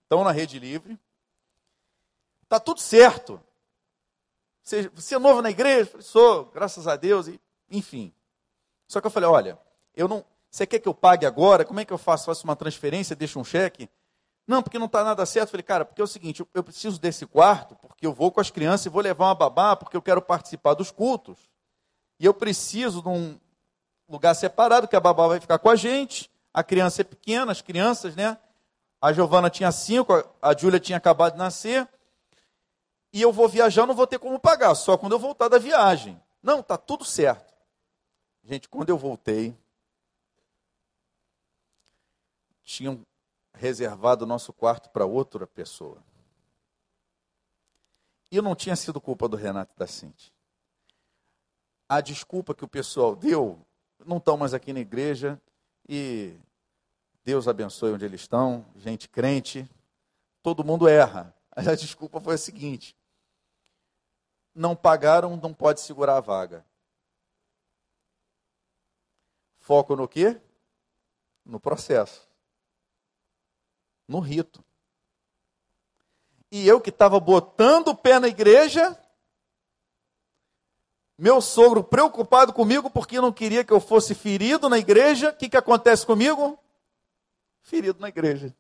estão 0.03 0.23
na 0.23 0.31
Rede 0.31 0.59
Livre. 0.59 0.99
Está 2.53 2.61
tudo 2.61 2.83
certo. 2.83 3.41
Você, 4.63 4.87
você 4.91 5.15
é 5.15 5.19
novo 5.19 5.41
na 5.41 5.49
igreja? 5.49 5.81
Eu 5.81 5.87
falei, 5.87 6.03
sou, 6.03 6.45
graças 6.53 6.87
a 6.87 6.97
Deus, 6.97 7.27
e, 7.27 7.41
enfim. 7.71 8.13
Só 8.87 9.01
que 9.01 9.07
eu 9.07 9.11
falei, 9.11 9.27
olha, 9.27 9.59
eu 9.97 10.07
não. 10.07 10.23
Você 10.51 10.67
quer 10.67 10.79
que 10.79 10.87
eu 10.87 10.93
pague 10.93 11.25
agora? 11.25 11.65
Como 11.65 11.81
é 11.81 11.85
que 11.87 11.93
eu 11.95 11.97
faço? 11.97 12.27
Faço 12.27 12.45
uma 12.45 12.55
transferência, 12.55 13.17
deixo 13.17 13.41
um 13.41 13.45
cheque? 13.45 13.89
Não, 14.47 14.63
porque 14.63 14.79
não 14.79 14.85
está 14.85 15.03
nada 15.03 15.25
certo. 15.25 15.47
Eu 15.47 15.51
falei, 15.53 15.63
cara, 15.63 15.87
porque 15.87 16.03
é 16.03 16.05
o 16.05 16.07
seguinte, 16.07 16.47
eu 16.53 16.63
preciso 16.63 17.01
desse 17.01 17.25
quarto, 17.25 17.75
porque 17.77 18.07
eu 18.07 18.13
vou 18.13 18.31
com 18.31 18.43
as 18.43 18.51
crianças 18.51 18.85
e 18.85 18.91
vou 18.91 19.01
levar 19.01 19.29
uma 19.29 19.35
babá, 19.35 19.75
porque 19.75 19.97
eu 19.97 20.03
quero 20.03 20.21
participar 20.21 20.75
dos 20.75 20.91
cultos. 20.91 21.39
E 22.21 22.27
eu 22.27 22.35
preciso 22.35 23.01
de 23.01 23.09
um 23.09 23.41
lugar 24.07 24.35
separado, 24.35 24.87
que 24.87 24.95
a 24.95 25.01
babá 25.01 25.27
vai 25.27 25.41
ficar 25.41 25.59
com 25.59 25.71
a 25.71 25.75
gente. 25.75 26.31
A 26.53 26.63
criança 26.63 27.01
é 27.01 27.05
pequena, 27.05 27.51
as 27.51 27.63
crianças, 27.63 28.15
né? 28.15 28.37
A 29.01 29.11
Giovana 29.11 29.49
tinha 29.49 29.73
cinco, 29.73 30.13
a 30.43 30.55
Júlia 30.55 30.79
tinha 30.79 30.99
acabado 30.99 31.33
de 31.33 31.39
nascer. 31.39 31.89
E 33.13 33.21
eu 33.21 33.33
vou 33.33 33.49
viajar, 33.49 33.87
não 33.87 33.95
vou 33.95 34.07
ter 34.07 34.19
como 34.19 34.41
pagar, 34.41 34.75
só 34.75 34.97
quando 34.97 35.13
eu 35.13 35.19
voltar 35.19 35.49
da 35.49 35.59
viagem. 35.59 36.21
Não, 36.43 36.61
está 36.61 36.79
tudo 36.79 37.05
certo. 37.05 37.53
Gente, 38.43 38.69
quando 38.69 38.89
eu 38.89 38.97
voltei, 38.97 39.55
tinham 42.65 43.05
reservado 43.53 44.25
o 44.25 44.29
nosso 44.29 44.53
quarto 44.53 44.89
para 44.91 45.05
outra 45.05 45.47
pessoa. 45.47 46.03
E 48.31 48.41
não 48.41 48.57
tinha 48.57 48.75
sido 48.75 49.01
culpa 49.01 49.29
do 49.29 49.37
Renato 49.37 49.77
da 49.77 49.87
Cinti. 49.87 50.33
A 51.89 52.01
desculpa 52.01 52.55
que 52.55 52.65
o 52.65 52.69
pessoal 52.69 53.15
deu, 53.15 53.61
não 54.05 54.17
estão 54.17 54.39
mais 54.39 54.55
aqui 54.55 54.73
na 54.73 54.81
igreja 54.81 55.41
e 55.87 56.35
Deus 57.25 57.47
abençoe 57.47 57.93
onde 57.93 58.05
eles 58.05 58.23
estão, 58.23 58.65
gente 58.75 59.09
crente, 59.09 59.69
todo 60.43 60.65
mundo 60.65 60.89
erra. 60.89 61.35
A 61.55 61.75
desculpa 61.75 62.19
foi 62.19 62.35
a 62.35 62.39
seguinte: 62.39 62.97
não 64.55 64.77
pagaram, 64.77 65.37
não 65.37 65.53
pode 65.53 65.81
segurar 65.81 66.17
a 66.17 66.21
vaga. 66.21 66.65
Foco 69.59 69.95
no 69.97 70.09
quê? 70.09 70.41
No 71.45 71.61
processo. 71.61 72.29
No 74.07 74.19
rito. 74.19 74.65
E 76.51 76.67
eu 76.67 76.81
que 76.81 76.91
estava 76.91 77.19
botando 77.19 77.89
o 77.89 77.97
pé 77.97 78.19
na 78.19 78.29
igreja, 78.29 78.99
meu 81.17 81.41
sogro 81.41 81.83
preocupado 81.83 82.53
comigo 82.53 82.91
porque 82.91 83.21
não 83.21 83.33
queria 83.33 83.65
que 83.65 83.73
eu 83.73 83.81
fosse 83.81 84.15
ferido 84.15 84.69
na 84.69 84.79
igreja, 84.79 85.31
o 85.31 85.37
que, 85.37 85.49
que 85.49 85.57
acontece 85.57 86.05
comigo? 86.05 86.59
Ferido 87.63 88.01
na 88.01 88.09
igreja. 88.09 88.55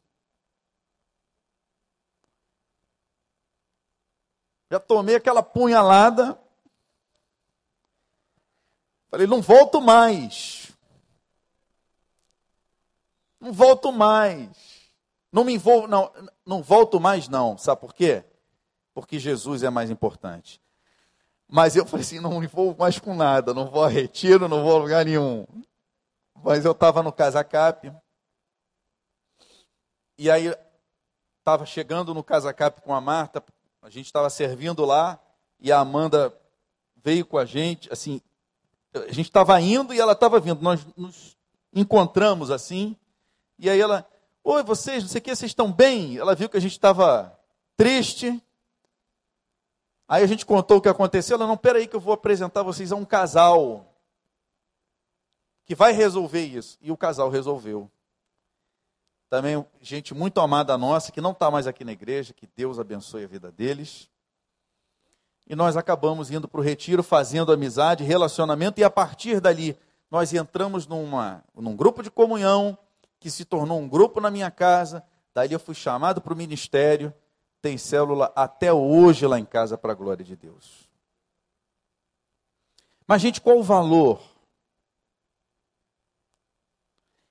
Já 4.72 4.80
tomei 4.80 5.16
aquela 5.16 5.42
punhalada. 5.42 6.40
Falei, 9.10 9.26
não 9.26 9.42
volto 9.42 9.82
mais. 9.82 10.72
Não 13.38 13.52
volto 13.52 13.92
mais. 13.92 14.90
Não 15.30 15.44
me 15.44 15.52
envolvo, 15.52 15.86
não, 15.86 16.10
não 16.46 16.62
volto 16.62 16.98
mais, 16.98 17.28
não. 17.28 17.58
Sabe 17.58 17.82
por 17.82 17.92
quê? 17.92 18.24
Porque 18.94 19.18
Jesus 19.18 19.62
é 19.62 19.68
mais 19.68 19.90
importante. 19.90 20.58
Mas 21.46 21.76
eu 21.76 21.84
falei 21.84 22.06
assim, 22.06 22.18
não 22.18 22.40
me 22.40 22.46
envolvo 22.46 22.78
mais 22.78 22.98
com 22.98 23.14
nada, 23.14 23.52
não 23.52 23.70
vou 23.70 23.84
a 23.84 23.88
retiro, 23.88 24.48
não 24.48 24.62
vou 24.62 24.76
a 24.76 24.78
lugar 24.80 25.04
nenhum. 25.04 25.46
Mas 26.42 26.64
eu 26.64 26.72
estava 26.72 27.02
no 27.02 27.12
Casacap. 27.12 27.94
E 30.16 30.30
aí 30.30 30.50
estava 31.40 31.66
chegando 31.66 32.14
no 32.14 32.24
Casacap 32.24 32.80
com 32.80 32.94
a 32.94 33.02
Marta, 33.02 33.44
a 33.82 33.90
gente 33.90 34.06
estava 34.06 34.30
servindo 34.30 34.84
lá 34.84 35.20
e 35.60 35.72
a 35.72 35.80
Amanda 35.80 36.32
veio 37.02 37.26
com 37.26 37.36
a 37.36 37.44
gente, 37.44 37.92
assim, 37.92 38.20
a 38.94 39.12
gente 39.12 39.26
estava 39.26 39.60
indo 39.60 39.92
e 39.92 39.98
ela 39.98 40.12
estava 40.12 40.38
vindo. 40.38 40.62
Nós 40.62 40.86
nos 40.96 41.36
encontramos 41.74 42.50
assim, 42.50 42.96
e 43.58 43.68
aí 43.68 43.80
ela, 43.80 44.08
oi, 44.44 44.62
vocês, 44.62 45.02
não 45.02 45.10
sei 45.10 45.18
o 45.18 45.22
que, 45.22 45.34
vocês 45.34 45.50
estão 45.50 45.72
bem? 45.72 46.16
Ela 46.16 46.34
viu 46.36 46.48
que 46.48 46.56
a 46.56 46.60
gente 46.60 46.72
estava 46.72 47.36
triste. 47.76 48.40
Aí 50.06 50.22
a 50.22 50.26
gente 50.26 50.46
contou 50.46 50.76
o 50.76 50.80
que 50.80 50.88
aconteceu. 50.88 51.36
Ela, 51.36 51.46
não, 51.46 51.56
peraí 51.56 51.88
que 51.88 51.96
eu 51.96 52.00
vou 52.00 52.14
apresentar 52.14 52.62
vocês 52.62 52.92
a 52.92 52.96
um 52.96 53.04
casal 53.04 53.92
que 55.64 55.74
vai 55.74 55.92
resolver 55.92 56.44
isso. 56.44 56.78
E 56.80 56.92
o 56.92 56.96
casal 56.96 57.30
resolveu. 57.30 57.90
Também 59.32 59.64
gente 59.80 60.12
muito 60.12 60.42
amada 60.42 60.76
nossa, 60.76 61.10
que 61.10 61.18
não 61.18 61.30
está 61.30 61.50
mais 61.50 61.66
aqui 61.66 61.86
na 61.86 61.92
igreja, 61.92 62.34
que 62.34 62.46
Deus 62.54 62.78
abençoe 62.78 63.24
a 63.24 63.26
vida 63.26 63.50
deles. 63.50 64.10
E 65.48 65.56
nós 65.56 65.74
acabamos 65.74 66.30
indo 66.30 66.46
para 66.46 66.60
o 66.60 66.62
retiro, 66.62 67.02
fazendo 67.02 67.50
amizade, 67.50 68.04
relacionamento, 68.04 68.78
e 68.78 68.84
a 68.84 68.90
partir 68.90 69.40
dali 69.40 69.74
nós 70.10 70.34
entramos 70.34 70.86
numa, 70.86 71.42
num 71.54 71.74
grupo 71.74 72.02
de 72.02 72.10
comunhão, 72.10 72.76
que 73.18 73.30
se 73.30 73.46
tornou 73.46 73.80
um 73.80 73.88
grupo 73.88 74.20
na 74.20 74.30
minha 74.30 74.50
casa. 74.50 75.02
Dali 75.32 75.54
eu 75.54 75.58
fui 75.58 75.74
chamado 75.74 76.20
para 76.20 76.34
o 76.34 76.36
ministério. 76.36 77.10
Tem 77.62 77.78
célula 77.78 78.30
até 78.36 78.70
hoje 78.70 79.26
lá 79.26 79.38
em 79.38 79.46
casa, 79.46 79.78
para 79.78 79.92
a 79.92 79.96
glória 79.96 80.22
de 80.22 80.36
Deus. 80.36 80.90
Mas, 83.06 83.22
gente, 83.22 83.40
qual 83.40 83.58
o 83.58 83.62
valor? 83.62 84.20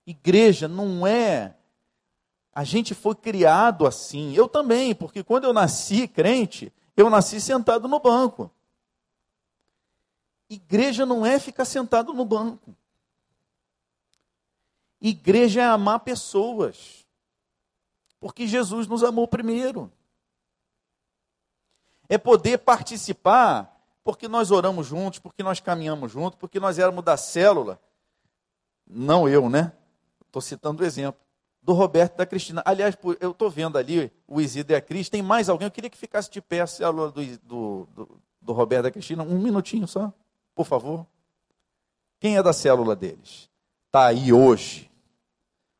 Igreja 0.07 0.67
não 0.67 1.05
é 1.05 1.57
a 2.53 2.63
gente 2.63 2.93
foi 2.93 3.15
criado 3.15 3.87
assim. 3.87 4.33
Eu 4.33 4.47
também, 4.47 4.93
porque 4.93 5.23
quando 5.23 5.45
eu 5.45 5.53
nasci 5.53 6.07
crente, 6.07 6.71
eu 6.95 7.09
nasci 7.09 7.39
sentado 7.39 7.87
no 7.87 7.99
banco. 7.99 8.51
Igreja 10.49 11.05
não 11.05 11.25
é 11.25 11.39
ficar 11.39 11.63
sentado 11.63 12.13
no 12.13 12.25
banco. 12.25 12.75
Igreja 14.99 15.61
é 15.61 15.65
amar 15.65 16.01
pessoas. 16.01 17.05
Porque 18.19 18.45
Jesus 18.45 18.85
nos 18.85 19.03
amou 19.03 19.27
primeiro. 19.27 19.89
É 22.09 22.17
poder 22.17 22.57
participar, 22.57 23.81
porque 24.03 24.27
nós 24.27 24.51
oramos 24.51 24.85
juntos, 24.85 25.19
porque 25.19 25.41
nós 25.41 25.61
caminhamos 25.61 26.11
juntos, 26.11 26.37
porque 26.37 26.59
nós 26.59 26.77
éramos 26.77 27.03
da 27.05 27.15
célula. 27.15 27.81
Não 28.85 29.29
eu, 29.29 29.49
né? 29.49 29.71
Estou 30.27 30.41
citando 30.41 30.83
o 30.83 30.85
exemplo 30.85 31.20
do 31.61 31.73
Roberto 31.73 32.15
e 32.15 32.17
da 32.17 32.25
Cristina. 32.25 32.61
Aliás, 32.65 32.97
eu 33.19 33.31
estou 33.31 33.49
vendo 33.49 33.77
ali 33.77 34.11
o 34.27 34.41
Isidro 34.41 34.73
e 34.73 34.75
a 34.75 34.81
Cris. 34.81 35.09
Tem 35.09 35.21
mais 35.21 35.49
alguém? 35.49 35.67
Eu 35.67 35.71
queria 35.71 35.89
que 35.89 35.97
ficasse 35.97 36.29
de 36.29 36.41
pé 36.41 36.61
a 36.61 36.67
célula 36.67 37.11
do, 37.11 37.25
do, 37.37 38.21
do, 38.41 38.53
Roberto 38.53 38.81
e 38.81 38.89
da 38.89 38.91
Cristina. 38.91 39.23
Um 39.23 39.39
minutinho 39.39 39.87
só, 39.87 40.11
por 40.55 40.65
favor. 40.65 41.05
Quem 42.19 42.37
é 42.37 42.43
da 42.43 42.53
célula 42.53 42.95
deles? 42.95 43.49
Está 43.87 44.07
aí 44.07 44.33
hoje. 44.33 44.89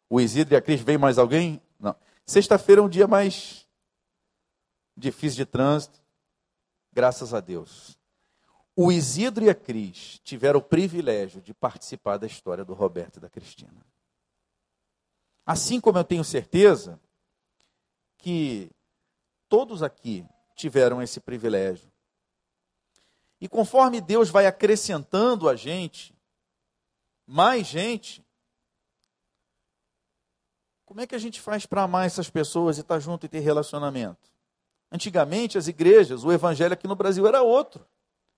O 0.09 0.19
Isidro 0.19 0.53
e 0.53 0.57
a 0.57 0.61
Cris, 0.61 0.81
vem 0.81 0.97
mais 0.97 1.17
alguém? 1.17 1.61
Não. 1.79 1.95
Sexta-feira 2.25 2.81
é 2.81 2.83
um 2.83 2.89
dia 2.89 3.07
mais 3.07 3.67
difícil 4.95 5.37
de 5.37 5.45
trânsito. 5.45 5.99
Graças 6.93 7.33
a 7.33 7.39
Deus. 7.39 7.97
O 8.75 8.91
Isidro 8.91 9.45
e 9.45 9.49
a 9.49 9.55
Cris 9.55 10.19
tiveram 10.23 10.59
o 10.59 10.63
privilégio 10.63 11.41
de 11.41 11.53
participar 11.53 12.17
da 12.17 12.27
história 12.27 12.63
do 12.63 12.73
Roberto 12.73 13.17
e 13.17 13.19
da 13.19 13.29
Cristina. 13.29 13.85
Assim 15.45 15.79
como 15.79 15.97
eu 15.97 16.03
tenho 16.03 16.23
certeza 16.23 16.99
que 18.17 18.69
todos 19.49 19.81
aqui 19.81 20.25
tiveram 20.55 21.01
esse 21.01 21.19
privilégio. 21.19 21.91
E 23.39 23.47
conforme 23.47 23.99
Deus 23.99 24.29
vai 24.29 24.45
acrescentando 24.45 25.49
a 25.49 25.55
gente, 25.55 26.15
mais 27.25 27.65
gente, 27.65 28.23
como 30.85 31.01
é 31.01 31.07
que 31.07 31.15
a 31.15 31.19
gente 31.19 31.41
faz 31.41 31.65
para 31.65 31.83
amar 31.83 32.05
essas 32.05 32.29
pessoas 32.29 32.77
e 32.77 32.81
estar 32.81 32.95
tá 32.95 32.99
junto 32.99 33.25
e 33.25 33.29
ter 33.29 33.39
relacionamento? 33.39 34.29
Antigamente, 34.91 35.57
as 35.57 35.67
igrejas, 35.67 36.23
o 36.23 36.31
evangelho 36.31 36.73
aqui 36.73 36.87
no 36.87 36.95
Brasil 36.95 37.25
era 37.25 37.41
outro. 37.41 37.87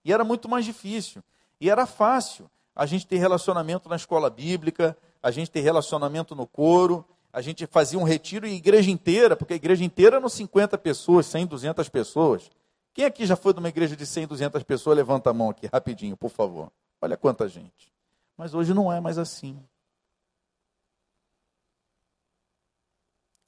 E 0.05 0.13
era 0.13 0.23
muito 0.23 0.47
mais 0.47 0.63
difícil. 0.63 1.23
E 1.59 1.69
era 1.69 1.85
fácil 1.85 2.49
a 2.75 2.85
gente 2.85 3.07
ter 3.07 3.17
relacionamento 3.17 3.89
na 3.89 3.95
escola 3.95 4.29
bíblica, 4.29 4.95
a 5.23 5.31
gente 5.31 5.49
ter 5.49 5.61
relacionamento 5.61 6.35
no 6.35 6.45
coro, 6.45 7.05
a 7.31 7.41
gente 7.41 7.65
fazia 7.65 7.97
um 7.97 8.03
retiro 8.03 8.45
e 8.45 8.51
a 8.51 8.53
igreja 8.53 8.91
inteira, 8.91 9.37
porque 9.37 9.53
a 9.53 9.55
igreja 9.55 9.83
inteira 9.83 10.17
eram 10.17 10.27
50 10.27 10.77
pessoas, 10.77 11.25
100, 11.27 11.47
200 11.47 11.87
pessoas. 11.89 12.51
Quem 12.93 13.05
aqui 13.05 13.25
já 13.25 13.37
foi 13.37 13.53
de 13.53 13.59
uma 13.59 13.69
igreja 13.69 13.95
de 13.95 14.05
100, 14.05 14.27
200 14.27 14.61
pessoas? 14.63 14.97
Levanta 14.97 15.29
a 15.29 15.33
mão 15.33 15.49
aqui, 15.49 15.65
rapidinho, 15.65 16.17
por 16.17 16.29
favor. 16.29 16.71
Olha 17.01 17.15
quanta 17.15 17.47
gente. 17.47 17.91
Mas 18.37 18.53
hoje 18.53 18.73
não 18.73 18.91
é 18.91 18.99
mais 18.99 19.17
assim. 19.17 19.57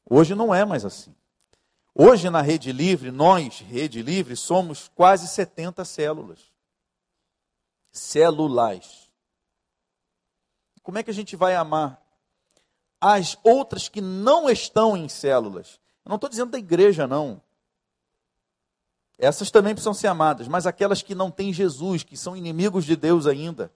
Hoje 0.09 0.33
não 0.33 0.55
é 0.55 0.63
mais 0.63 0.85
assim. 0.85 1.13
Hoje 1.93 2.29
na 2.29 2.41
Rede 2.41 2.71
Livre, 2.71 3.11
nós, 3.11 3.59
Rede 3.59 4.01
Livre, 4.01 4.35
somos 4.35 4.89
quase 4.95 5.27
70 5.27 5.83
células. 5.83 6.39
Células. 7.91 9.04
Como 10.85 10.99
é 10.99 11.03
que 11.03 11.09
a 11.09 11.13
gente 11.13 11.35
vai 11.35 11.55
amar 11.55 11.99
as 13.01 13.35
outras 13.43 13.89
que 13.89 13.99
não 13.99 14.47
estão 14.47 14.95
em 14.95 15.09
células? 15.09 15.79
Eu 16.05 16.09
não 16.09 16.15
estou 16.15 16.29
dizendo 16.29 16.51
da 16.51 16.59
igreja, 16.59 17.07
não. 17.07 17.41
Essas 19.17 19.49
também 19.49 19.73
precisam 19.73 19.95
ser 19.95 20.05
amadas, 20.05 20.47
mas 20.47 20.67
aquelas 20.67 21.01
que 21.01 21.15
não 21.15 21.31
têm 21.31 21.51
Jesus, 21.51 22.03
que 22.03 22.15
são 22.15 22.37
inimigos 22.37 22.85
de 22.85 22.95
Deus 22.95 23.25
ainda. 23.25 23.73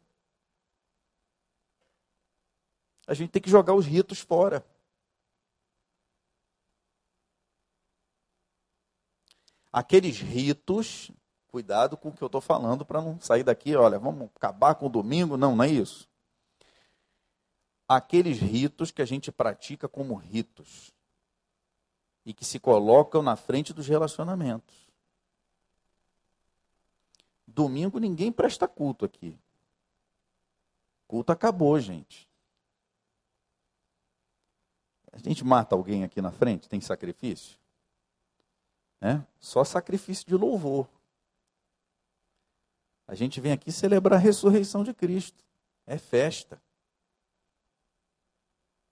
A 3.08 3.16
gente 3.16 3.32
tem 3.32 3.42
que 3.42 3.50
jogar 3.50 3.74
os 3.74 3.88
ritos 3.88 4.20
fora. 4.20 4.64
Aqueles 9.74 10.20
ritos, 10.20 11.10
cuidado 11.48 11.98
com 11.98 12.10
o 12.10 12.14
que 12.14 12.22
eu 12.22 12.28
estou 12.28 12.42
falando 12.42 12.86
para 12.86 13.02
não 13.02 13.20
sair 13.20 13.44
daqui, 13.44 13.76
olha, 13.76 13.98
vamos 13.98 14.30
acabar 14.36 14.76
com 14.76 14.86
o 14.86 14.90
domingo. 14.90 15.38
Não, 15.38 15.56
não 15.56 15.64
é 15.64 15.70
isso. 15.70 16.09
Aqueles 17.90 18.38
ritos 18.38 18.92
que 18.92 19.02
a 19.02 19.06
gente 19.06 19.32
pratica 19.32 19.90
como 19.90 20.14
ritos 20.14 20.94
e 22.24 22.34
que 22.34 22.46
se 22.46 22.60
colocam 22.60 23.24
na 23.24 23.36
frente 23.36 23.74
dos 23.74 23.88
relacionamentos. 23.88 24.88
Domingo 27.48 27.98
ninguém 27.98 28.32
presta 28.32 28.68
culto 28.68 29.06
aqui. 29.06 29.36
Culto 31.08 31.32
acabou, 31.32 31.80
gente. 31.80 32.30
A 35.12 35.18
gente 35.18 35.44
mata 35.44 35.76
alguém 35.76 36.04
aqui 36.04 36.22
na 36.22 36.32
frente, 36.32 36.70
tem 36.70 36.80
sacrifício? 36.80 37.58
Né? 39.02 39.26
Só 39.40 39.64
sacrifício 39.64 40.28
de 40.28 40.36
louvor. 40.36 40.88
A 43.08 43.16
gente 43.16 43.42
vem 43.42 43.52
aqui 43.52 43.72
celebrar 43.72 44.20
a 44.20 44.22
ressurreição 44.22 44.84
de 44.84 44.94
Cristo. 44.94 45.44
É 45.88 45.98
festa. 45.98 46.62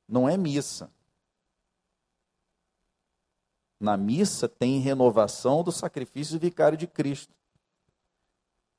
Não 0.08 0.28
é 0.28 0.38
missa. 0.38 0.92
Na 3.80 3.96
missa 3.96 4.48
tem 4.48 4.80
renovação 4.80 5.64
do 5.64 5.72
sacrifício 5.72 6.40
vicário 6.40 6.78
de 6.78 6.88
Cristo. 6.88 7.34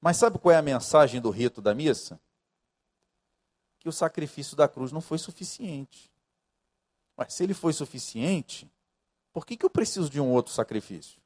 Mas 0.00 0.16
sabe 0.16 0.38
qual 0.38 0.54
é 0.54 0.56
a 0.56 0.62
mensagem 0.62 1.20
do 1.20 1.30
rito 1.30 1.60
da 1.60 1.74
missa? 1.74 2.20
Que 3.78 3.88
o 3.88 3.92
sacrifício 3.92 4.56
da 4.56 4.68
cruz 4.68 4.90
não 4.90 5.00
foi 5.00 5.18
suficiente. 5.18 6.10
Mas 7.16 7.34
se 7.34 7.42
ele 7.42 7.54
foi 7.54 7.72
suficiente, 7.72 8.70
por 9.32 9.44
que, 9.44 9.56
que 9.56 9.64
eu 9.64 9.70
preciso 9.70 10.08
de 10.08 10.20
um 10.20 10.30
outro 10.32 10.52
sacrifício? 10.52 11.20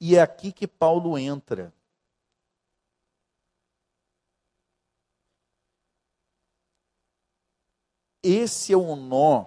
E 0.00 0.16
é 0.16 0.20
aqui 0.20 0.52
que 0.52 0.66
Paulo 0.66 1.16
entra. 1.16 1.72
Esse 8.26 8.72
é 8.72 8.76
o 8.76 8.96
nó 8.96 9.46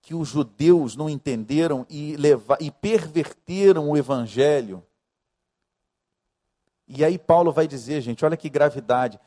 que 0.00 0.14
os 0.14 0.28
judeus 0.28 0.94
não 0.94 1.10
entenderam 1.10 1.84
e, 1.90 2.16
levar, 2.16 2.62
e 2.62 2.70
perverteram 2.70 3.90
o 3.90 3.96
evangelho. 3.96 4.86
E 6.86 7.04
aí 7.04 7.18
Paulo 7.18 7.50
vai 7.50 7.66
dizer, 7.66 8.00
gente, 8.00 8.24
olha 8.24 8.36
que 8.36 8.48
gravidade. 8.48 9.18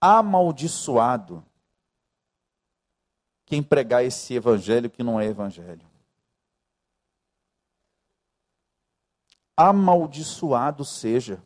Amaldiçoado 0.00 1.44
quem 3.44 3.62
pregar 3.62 4.02
esse 4.02 4.32
evangelho 4.32 4.88
que 4.88 5.02
não 5.02 5.20
é 5.20 5.26
evangelho. 5.26 5.86
Amaldiçoado 9.54 10.86
seja. 10.86 11.42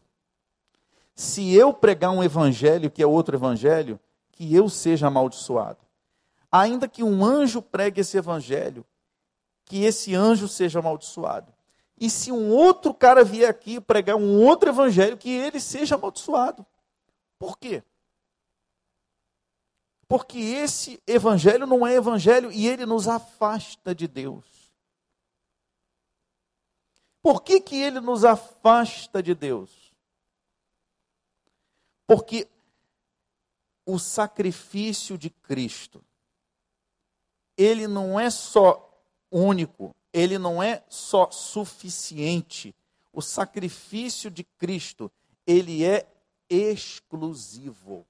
Se 1.16 1.52
eu 1.52 1.74
pregar 1.74 2.12
um 2.12 2.22
evangelho 2.22 2.90
que 2.92 3.02
é 3.02 3.06
outro 3.06 3.36
evangelho, 3.36 3.98
que 4.38 4.54
eu 4.54 4.68
seja 4.68 5.08
amaldiçoado. 5.08 5.80
Ainda 6.50 6.86
que 6.86 7.02
um 7.02 7.24
anjo 7.24 7.60
pregue 7.60 8.02
esse 8.02 8.16
evangelho, 8.16 8.86
que 9.64 9.82
esse 9.82 10.14
anjo 10.14 10.46
seja 10.46 10.78
amaldiçoado. 10.78 11.52
E 12.00 12.08
se 12.08 12.30
um 12.30 12.52
outro 12.52 12.94
cara 12.94 13.24
vier 13.24 13.50
aqui 13.50 13.80
pregar 13.80 14.14
um 14.14 14.40
outro 14.40 14.68
evangelho, 14.68 15.18
que 15.18 15.28
ele 15.28 15.58
seja 15.58 15.96
amaldiçoado. 15.96 16.64
Por 17.36 17.58
quê? 17.58 17.82
Porque 20.06 20.38
esse 20.38 21.02
evangelho 21.04 21.66
não 21.66 21.84
é 21.84 21.94
evangelho 21.94 22.52
e 22.52 22.68
ele 22.68 22.86
nos 22.86 23.08
afasta 23.08 23.92
de 23.92 24.06
Deus. 24.06 24.44
Por 27.20 27.42
que, 27.42 27.60
que 27.60 27.74
ele 27.74 27.98
nos 27.98 28.24
afasta 28.24 29.20
de 29.20 29.34
Deus? 29.34 29.92
Porque 32.06 32.46
o 33.88 33.98
sacrifício 33.98 35.16
de 35.16 35.30
Cristo, 35.30 36.04
ele 37.56 37.88
não 37.88 38.20
é 38.20 38.28
só 38.28 39.02
único, 39.30 39.96
ele 40.12 40.36
não 40.36 40.62
é 40.62 40.84
só 40.90 41.30
suficiente. 41.30 42.74
O 43.10 43.22
sacrifício 43.22 44.30
de 44.30 44.44
Cristo, 44.44 45.10
ele 45.46 45.86
é 45.86 46.06
exclusivo. 46.50 48.06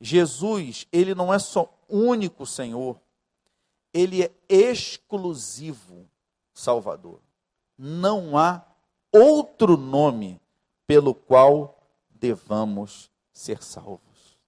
Jesus, 0.00 0.86
ele 0.92 1.16
não 1.16 1.34
é 1.34 1.40
só 1.40 1.76
único 1.88 2.46
Senhor, 2.46 3.00
ele 3.92 4.22
é 4.22 4.30
exclusivo 4.48 6.08
Salvador. 6.54 7.18
Não 7.76 8.38
há 8.38 8.64
outro 9.10 9.76
nome 9.76 10.40
pelo 10.86 11.12
qual 11.12 11.77
devamos 12.18 13.10
ser 13.32 13.62
salvos. 13.62 14.38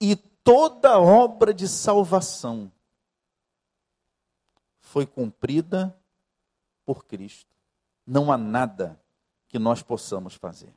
E 0.00 0.16
toda 0.16 0.98
obra 0.98 1.54
de 1.54 1.68
salvação 1.68 2.70
foi 4.80 5.06
cumprida 5.06 5.96
por 6.84 7.04
Cristo. 7.06 7.54
Não 8.06 8.30
há 8.30 8.36
nada 8.36 9.00
que 9.48 9.58
nós 9.58 9.82
possamos 9.82 10.34
fazer. 10.34 10.74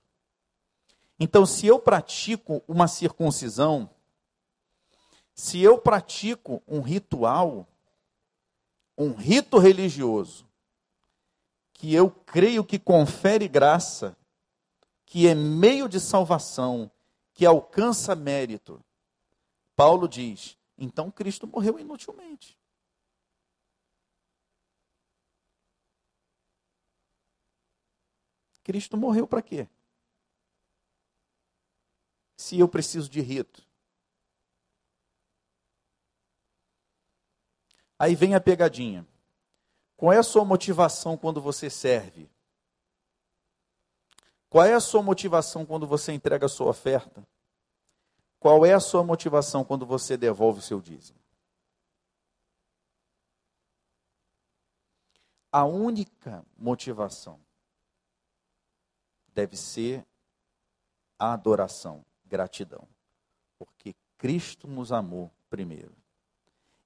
Então, 1.20 1.46
se 1.46 1.66
eu 1.66 1.80
pratico 1.80 2.64
uma 2.68 2.88
circuncisão, 2.88 3.90
se 5.34 5.62
eu 5.62 5.78
pratico 5.78 6.62
um 6.68 6.80
ritual, 6.80 7.68
um 8.98 9.14
rito 9.14 9.58
religioso, 9.58 10.48
que 11.74 11.94
eu 11.94 12.10
creio 12.10 12.64
que 12.64 12.80
confere 12.80 13.48
graça, 13.48 14.18
que 15.08 15.26
é 15.26 15.34
meio 15.34 15.88
de 15.88 16.02
salvação, 16.02 16.92
que 17.34 17.46
alcança 17.46 18.14
mérito, 18.14 18.84
Paulo 19.74 20.08
diz: 20.08 20.58
então 20.78 21.10
Cristo 21.10 21.48
morreu 21.48 21.80
inutilmente. 21.80 22.60
Cristo 28.64 28.98
morreu 28.98 29.26
para 29.26 29.42
quê? 29.42 29.70
Se 32.36 32.60
eu 32.60 32.68
preciso 32.68 33.10
de 33.10 33.22
rito. 33.22 33.66
Aí 37.98 38.14
vem 38.14 38.36
a 38.36 38.42
pegadinha. 38.42 39.08
Qual 39.96 40.12
é 40.12 40.18
a 40.18 40.24
sua 40.24 40.44
motivação 40.44 41.18
quando 41.18 41.42
você 41.42 41.70
serve? 41.70 42.30
Qual 44.50 44.66
é 44.66 44.74
a 44.74 44.80
sua 44.80 45.04
motivação 45.04 45.66
quando 45.66 45.86
você 45.86 46.14
entrega 46.14 46.46
a 46.46 46.50
sua 46.50 46.70
oferta? 46.70 47.26
Qual 48.40 48.66
é 48.66 48.74
a 48.74 48.80
sua 48.80 49.04
motivação 49.04 49.64
quando 49.64 49.86
você 49.86 50.16
devolve 50.16 50.60
o 50.60 50.64
seu 50.64 50.80
dízimo? 50.80 51.20
A 55.52 55.66
única 55.66 56.46
motivação 56.58 57.40
deve 59.34 59.58
ser 59.58 60.06
a 61.18 61.34
adoração, 61.34 62.06
gratidão. 62.26 62.88
Porque 63.58 63.96
Cristo 64.18 64.68
nos 64.68 64.92
amou 64.92 65.32
primeiro. 65.50 65.96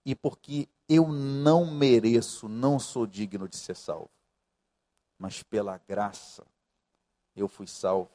E 0.05 0.15
porque 0.15 0.67
eu 0.87 1.07
não 1.07 1.69
mereço, 1.69 2.47
não 2.47 2.79
sou 2.79 3.05
digno 3.05 3.47
de 3.47 3.57
ser 3.57 3.75
salvo. 3.75 4.09
Mas 5.17 5.43
pela 5.43 5.77
graça 5.77 6.45
eu 7.35 7.47
fui 7.47 7.67
salvo, 7.67 8.11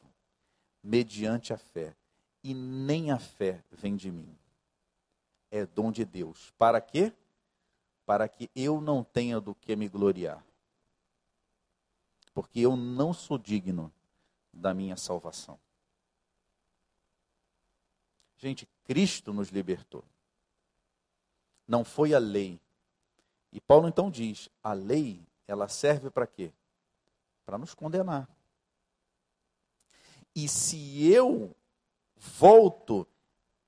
mediante 0.83 1.53
a 1.53 1.57
fé. 1.57 1.95
E 2.43 2.53
nem 2.53 3.11
a 3.11 3.19
fé 3.19 3.63
vem 3.71 3.95
de 3.95 4.11
mim. 4.11 4.37
É 5.51 5.65
dom 5.65 5.91
de 5.91 6.05
Deus. 6.05 6.51
Para 6.57 6.79
quê? 6.79 7.11
Para 8.05 8.27
que 8.29 8.49
eu 8.55 8.79
não 8.79 9.03
tenha 9.03 9.41
do 9.41 9.53
que 9.53 9.75
me 9.75 9.89
gloriar. 9.89 10.43
Porque 12.33 12.59
eu 12.59 12.77
não 12.77 13.13
sou 13.13 13.37
digno 13.37 13.91
da 14.53 14.73
minha 14.73 14.95
salvação. 14.95 15.59
Gente, 18.37 18.67
Cristo 18.83 19.33
nos 19.33 19.49
libertou. 19.49 20.03
não 21.67 21.83
foi 21.83 22.13
a 22.13 22.19
lei. 22.19 22.61
E 23.51 23.59
Paulo 23.59 23.87
então 23.87 24.09
diz: 24.09 24.47
a 24.63 24.73
lei, 24.73 25.25
ela 25.47 25.67
serve 25.67 26.09
para 26.09 26.27
quê? 26.27 26.53
Para 27.45 27.57
nos 27.57 27.73
condenar. 27.73 28.29
E 30.39 30.47
se 30.47 31.11
eu 31.11 31.49
volto 32.15 33.07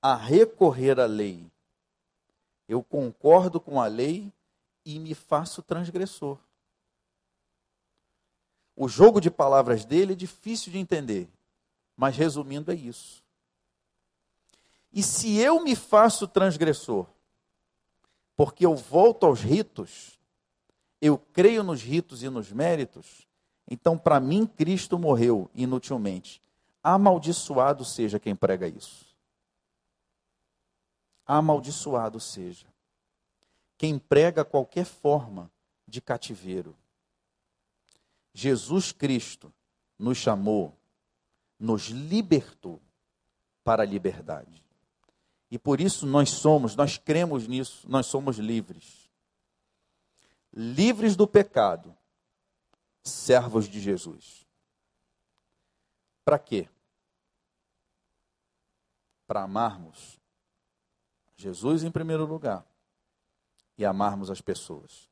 a 0.00 0.14
recorrer 0.14 1.00
à 1.00 1.04
lei, 1.04 1.44
eu 2.68 2.80
concordo 2.80 3.58
com 3.58 3.80
a 3.80 3.88
lei 3.88 4.32
e 4.84 5.00
me 5.00 5.12
faço 5.12 5.62
transgressor. 5.62 6.38
O 8.76 8.86
jogo 8.86 9.20
de 9.20 9.32
palavras 9.32 9.84
dele 9.84 10.12
é 10.12 10.14
difícil 10.14 10.70
de 10.70 10.78
entender, 10.78 11.28
mas 11.96 12.16
resumindo 12.16 12.70
é 12.70 12.76
isso. 12.76 13.20
E 14.92 15.02
se 15.02 15.38
eu 15.38 15.64
me 15.64 15.74
faço 15.74 16.28
transgressor, 16.28 17.04
porque 18.36 18.64
eu 18.64 18.76
volto 18.76 19.26
aos 19.26 19.40
ritos, 19.40 20.20
eu 21.00 21.18
creio 21.18 21.64
nos 21.64 21.82
ritos 21.82 22.22
e 22.22 22.28
nos 22.28 22.52
méritos, 22.52 23.26
então 23.68 23.98
para 23.98 24.20
mim 24.20 24.46
Cristo 24.46 24.96
morreu 24.96 25.50
inutilmente. 25.52 26.40
Amaldiçoado 26.82 27.84
seja 27.84 28.18
quem 28.18 28.34
prega 28.34 28.66
isso. 28.66 29.06
Amaldiçoado 31.26 32.18
seja 32.18 32.66
quem 33.76 33.98
prega 33.98 34.44
qualquer 34.44 34.84
forma 34.84 35.50
de 35.86 36.00
cativeiro. 36.00 36.76
Jesus 38.34 38.92
Cristo 38.92 39.52
nos 39.98 40.18
chamou, 40.18 40.76
nos 41.58 41.88
libertou 41.88 42.80
para 43.64 43.82
a 43.82 43.86
liberdade. 43.86 44.64
E 45.50 45.58
por 45.58 45.80
isso 45.80 46.06
nós 46.06 46.30
somos, 46.30 46.76
nós 46.76 46.96
cremos 46.96 47.48
nisso, 47.48 47.88
nós 47.88 48.06
somos 48.06 48.38
livres. 48.38 49.10
Livres 50.52 51.16
do 51.16 51.26
pecado, 51.26 51.96
servos 53.02 53.68
de 53.68 53.80
Jesus. 53.80 54.39
Para 56.24 56.38
quê? 56.38 56.68
Para 59.26 59.42
amarmos 59.42 60.20
Jesus 61.36 61.82
em 61.82 61.90
primeiro 61.90 62.26
lugar 62.26 62.66
e 63.78 63.84
amarmos 63.84 64.30
as 64.30 64.40
pessoas. 64.40 65.08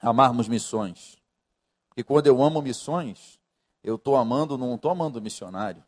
Amarmos 0.00 0.48
missões. 0.48 1.16
E 1.96 2.02
quando 2.02 2.26
eu 2.26 2.42
amo 2.42 2.60
missões, 2.60 3.40
eu 3.82 3.94
estou 3.94 4.16
amando, 4.16 4.58
não 4.58 4.74
estou 4.74 4.90
amando 4.90 5.22
missionário. 5.22 5.84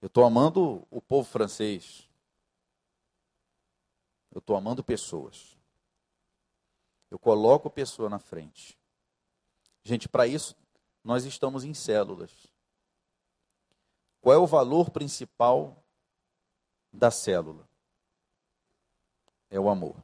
Eu 0.00 0.06
estou 0.06 0.24
amando 0.24 0.86
o 0.90 1.02
povo 1.02 1.28
francês. 1.28 2.08
Eu 4.30 4.38
estou 4.38 4.56
amando 4.56 4.84
pessoas. 4.84 5.58
Eu 7.10 7.18
coloco 7.18 7.68
pessoa 7.68 8.08
na 8.08 8.20
frente. 8.20 8.78
Gente, 9.82 10.08
para 10.08 10.26
isso, 10.26 10.54
nós 11.02 11.24
estamos 11.24 11.64
em 11.64 11.74
células. 11.74 12.30
Qual 14.20 14.34
é 14.34 14.38
o 14.38 14.46
valor 14.46 14.90
principal 14.90 15.76
da 16.92 17.10
célula? 17.10 17.68
É 19.50 19.58
o 19.58 19.68
amor. 19.68 19.96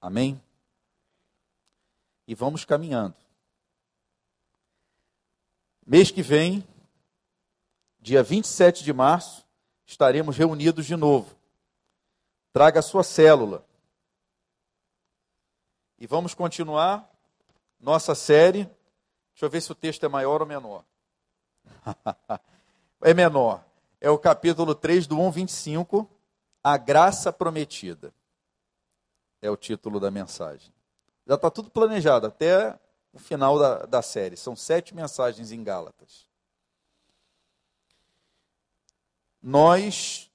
Amém? 0.00 0.42
E 2.26 2.34
vamos 2.34 2.64
caminhando. 2.64 3.16
Mês 5.86 6.10
que 6.10 6.22
vem, 6.22 6.66
dia 8.00 8.22
27 8.22 8.84
de 8.84 8.92
março, 8.92 9.46
estaremos 9.84 10.36
reunidos 10.36 10.86
de 10.86 10.96
novo. 10.96 11.36
Traga 12.52 12.80
a 12.80 12.82
sua 12.82 13.02
célula. 13.02 13.66
E 15.98 16.06
vamos 16.06 16.34
continuar 16.34 17.08
nossa 17.78 18.14
série. 18.14 18.64
Deixa 19.32 19.44
eu 19.44 19.50
ver 19.50 19.60
se 19.60 19.72
o 19.72 19.74
texto 19.74 20.04
é 20.04 20.08
maior 20.08 20.40
ou 20.40 20.46
menor. 20.46 20.84
é 23.02 23.14
menor. 23.14 23.64
É 24.00 24.10
o 24.10 24.18
capítulo 24.18 24.74
3 24.74 25.06
do 25.06 25.20
1, 25.20 25.30
25. 25.30 26.08
A 26.62 26.76
graça 26.76 27.32
prometida. 27.32 28.12
É 29.40 29.50
o 29.50 29.56
título 29.56 29.98
da 29.98 30.10
mensagem. 30.10 30.72
Já 31.26 31.34
está 31.34 31.50
tudo 31.50 31.70
planejado 31.70 32.26
até 32.26 32.78
o 33.12 33.18
final 33.18 33.58
da, 33.58 33.86
da 33.86 34.02
série. 34.02 34.36
São 34.36 34.56
sete 34.56 34.94
mensagens 34.94 35.52
em 35.52 35.62
Gálatas. 35.62 36.26
Nós 39.42 40.30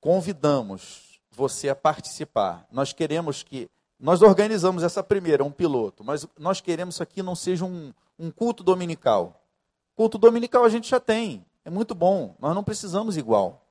convidamos 0.00 1.20
você 1.30 1.68
a 1.68 1.76
participar. 1.76 2.66
Nós 2.70 2.92
queremos 2.92 3.42
que. 3.42 3.70
Nós 3.98 4.22
organizamos 4.22 4.82
essa 4.82 5.02
primeira, 5.02 5.42
um 5.42 5.50
piloto, 5.50 6.04
mas 6.04 6.26
nós 6.38 6.60
queremos 6.60 6.96
que 6.96 7.02
aqui 7.02 7.22
não 7.22 7.34
seja 7.34 7.64
um, 7.64 7.92
um 8.18 8.30
culto 8.30 8.62
dominical. 8.62 9.42
Culto 9.96 10.16
dominical 10.16 10.64
a 10.64 10.68
gente 10.68 10.88
já 10.88 11.00
tem, 11.00 11.44
é 11.64 11.70
muito 11.70 11.94
bom, 11.94 12.36
nós 12.38 12.54
não 12.54 12.62
precisamos 12.62 13.16
igual. 13.16 13.66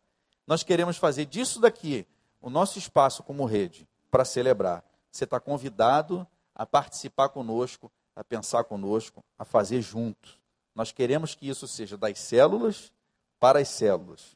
Nós 0.45 0.63
queremos 0.63 0.97
fazer 0.97 1.25
disso 1.25 1.59
daqui 1.61 2.05
o 2.41 2.49
nosso 2.49 2.77
espaço 2.77 3.23
como 3.23 3.45
rede 3.45 3.87
para 4.11 4.25
celebrar. 4.25 4.83
Você 5.11 5.23
está 5.23 5.39
convidado 5.39 6.27
a 6.53 6.65
participar 6.65 7.29
conosco, 7.29 7.91
a 8.15 8.23
pensar 8.23 8.63
conosco, 8.65 9.23
a 9.37 9.45
fazer 9.45 9.81
junto. 9.81 10.37
Nós 10.75 10.91
queremos 10.91 11.35
que 11.35 11.47
isso 11.47 11.67
seja 11.67 11.97
das 11.97 12.19
células 12.19 12.91
para 13.39 13.59
as 13.59 13.69
células. 13.69 14.35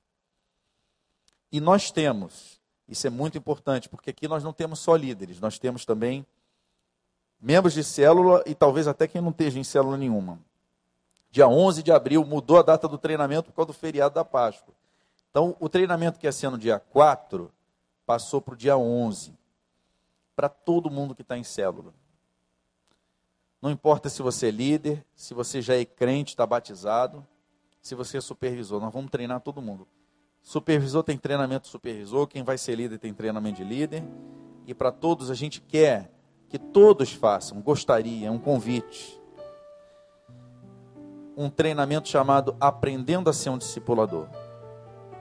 E 1.51 1.59
nós 1.59 1.91
temos, 1.91 2.60
isso 2.91 3.07
é 3.07 3.09
muito 3.09 3.37
importante, 3.37 3.87
porque 3.87 4.09
aqui 4.09 4.27
nós 4.27 4.43
não 4.43 4.51
temos 4.51 4.79
só 4.79 4.97
líderes, 4.97 5.39
nós 5.39 5.57
temos 5.57 5.85
também 5.85 6.25
membros 7.39 7.73
de 7.73 7.85
célula 7.85 8.43
e 8.45 8.53
talvez 8.53 8.85
até 8.85 9.07
quem 9.07 9.21
não 9.21 9.29
esteja 9.29 9.57
em 9.57 9.63
célula 9.63 9.95
nenhuma. 9.95 10.37
Dia 11.31 11.47
11 11.47 11.81
de 11.83 11.91
abril 11.93 12.25
mudou 12.25 12.59
a 12.59 12.61
data 12.61 12.89
do 12.89 12.97
treinamento 12.97 13.49
por 13.49 13.55
causa 13.55 13.67
do 13.67 13.73
feriado 13.73 14.13
da 14.13 14.25
Páscoa. 14.25 14.73
Então, 15.29 15.55
o 15.57 15.69
treinamento 15.69 16.19
que 16.19 16.27
ia 16.27 16.33
ser 16.33 16.49
no 16.49 16.57
dia 16.57 16.79
4 16.79 17.49
passou 18.05 18.41
para 18.41 18.55
o 18.55 18.57
dia 18.57 18.75
11. 18.77 19.33
Para 20.35 20.49
todo 20.49 20.91
mundo 20.91 21.15
que 21.15 21.21
está 21.21 21.37
em 21.37 21.45
célula. 21.45 21.93
Não 23.61 23.71
importa 23.71 24.09
se 24.09 24.21
você 24.21 24.49
é 24.49 24.51
líder, 24.51 25.05
se 25.15 25.33
você 25.33 25.61
já 25.61 25.75
é 25.75 25.85
crente, 25.85 26.33
está 26.33 26.45
batizado, 26.45 27.25
se 27.81 27.95
você 27.95 28.17
é 28.17 28.21
supervisor. 28.21 28.81
Nós 28.81 28.91
vamos 28.91 29.09
treinar 29.09 29.39
todo 29.39 29.61
mundo. 29.61 29.87
Supervisor 30.41 31.03
tem 31.03 31.17
treinamento 31.17 31.67
supervisor, 31.67 32.27
quem 32.27 32.43
vai 32.43 32.57
ser 32.57 32.75
líder 32.75 32.97
tem 32.97 33.13
treinamento 33.13 33.57
de 33.57 33.63
líder. 33.63 34.03
E 34.65 34.73
para 34.73 34.91
todos 34.91 35.29
a 35.29 35.35
gente 35.35 35.61
quer 35.61 36.11
que 36.49 36.57
todos 36.57 37.13
façam, 37.13 37.61
gostaria, 37.61 38.27
é 38.27 38.31
um 38.31 38.39
convite. 38.39 39.19
Um 41.37 41.49
treinamento 41.49 42.09
chamado 42.09 42.55
Aprendendo 42.59 43.29
a 43.29 43.33
ser 43.33 43.49
um 43.49 43.57
discipulador. 43.57 44.27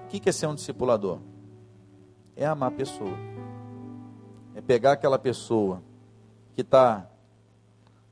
O 0.05 0.09
que 0.09 0.29
é 0.29 0.33
ser 0.33 0.47
um 0.47 0.55
discipulador? 0.55 1.21
É 2.35 2.47
amar 2.47 2.71
a 2.71 2.75
pessoa. 2.75 3.17
É 4.55 4.61
pegar 4.61 4.93
aquela 4.93 5.19
pessoa 5.19 5.83
que 6.55 6.63
está 6.63 7.09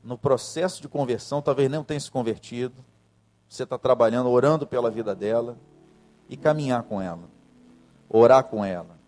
no 0.04 0.16
processo 0.16 0.80
de 0.80 0.88
conversão, 0.88 1.42
talvez 1.42 1.68
não 1.68 1.82
tenha 1.82 1.98
se 1.98 2.10
convertido, 2.10 2.84
você 3.48 3.64
está 3.64 3.76
trabalhando, 3.76 4.30
orando 4.30 4.66
pela 4.66 4.90
vida 4.90 5.14
dela 5.14 5.58
e 6.28 6.36
caminhar 6.36 6.82
com 6.82 7.00
ela, 7.00 7.28
orar 8.08 8.44
com 8.44 8.64
ela, 8.64 8.98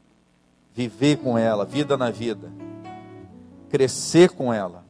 viver 0.74 1.18
com 1.18 1.36
ela, 1.36 1.64
vida 1.64 1.96
na 1.96 2.10
vida, 2.10 2.50
crescer 3.68 4.30
com 4.30 4.52
ela, 4.52 4.84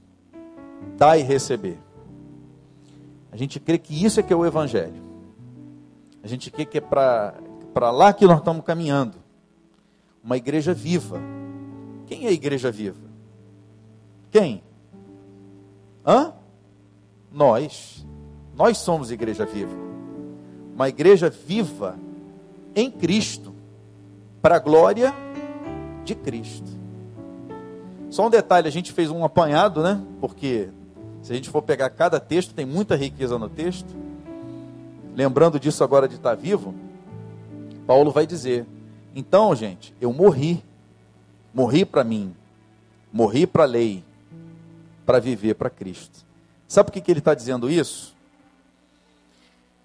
dar 0.96 1.18
e 1.18 1.22
receber. 1.22 1.78
A 3.32 3.36
gente 3.36 3.58
crê 3.60 3.78
que 3.78 4.04
isso 4.04 4.20
é 4.20 4.22
que 4.22 4.32
é 4.32 4.36
o 4.36 4.44
Evangelho. 4.44 5.02
A 6.22 6.28
gente 6.28 6.50
crê 6.50 6.64
que 6.64 6.78
é 6.78 6.80
para 6.80 7.90
lá 7.90 8.12
que 8.12 8.26
nós 8.26 8.38
estamos 8.38 8.64
caminhando. 8.64 9.18
Uma 10.22 10.36
igreja 10.36 10.74
viva. 10.74 11.18
Quem 12.06 12.26
é 12.26 12.28
a 12.28 12.32
igreja 12.32 12.70
viva? 12.70 13.08
Quem? 14.30 14.62
Hã? 16.06 16.34
Nós. 17.32 18.06
Nós 18.54 18.78
somos 18.78 19.10
igreja 19.10 19.46
viva. 19.46 19.74
Uma 20.74 20.88
igreja 20.88 21.30
viva 21.30 21.98
em 22.74 22.90
Cristo, 22.90 23.54
para 24.40 24.56
a 24.56 24.58
glória 24.58 25.14
de 26.04 26.14
Cristo. 26.14 26.70
Só 28.10 28.26
um 28.26 28.30
detalhe, 28.30 28.66
a 28.66 28.72
gente 28.72 28.92
fez 28.92 29.10
um 29.10 29.24
apanhado, 29.24 29.82
né? 29.82 30.02
Porque 30.20 30.68
se 31.22 31.32
a 31.32 31.34
gente 31.34 31.48
for 31.48 31.62
pegar 31.62 31.90
cada 31.90 32.18
texto, 32.18 32.54
tem 32.54 32.66
muita 32.66 32.96
riqueza 32.96 33.38
no 33.38 33.48
texto. 33.48 33.88
Lembrando 35.14 35.60
disso 35.60 35.84
agora 35.84 36.08
de 36.08 36.16
estar 36.16 36.34
vivo, 36.34 36.74
Paulo 37.86 38.10
vai 38.10 38.26
dizer: 38.26 38.66
então, 39.14 39.54
gente, 39.54 39.94
eu 40.00 40.12
morri. 40.12 40.62
Morri 41.52 41.84
para 41.84 42.04
mim. 42.04 42.34
Morri 43.12 43.46
para 43.46 43.64
a 43.64 43.66
lei. 43.66 44.04
Para 45.04 45.18
viver 45.18 45.54
para 45.54 45.68
Cristo. 45.68 46.24
Sabe 46.68 46.86
por 46.86 46.92
que, 46.92 47.00
que 47.00 47.10
ele 47.10 47.18
está 47.18 47.34
dizendo 47.34 47.68
isso? 47.68 48.14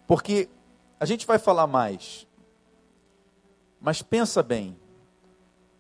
Porque 0.08 0.48
a 1.00 1.06
gente 1.06 1.26
vai 1.26 1.40
falar 1.40 1.66
mais 1.66 2.25
Mas 3.80 4.02
pensa 4.02 4.42
bem, 4.42 4.78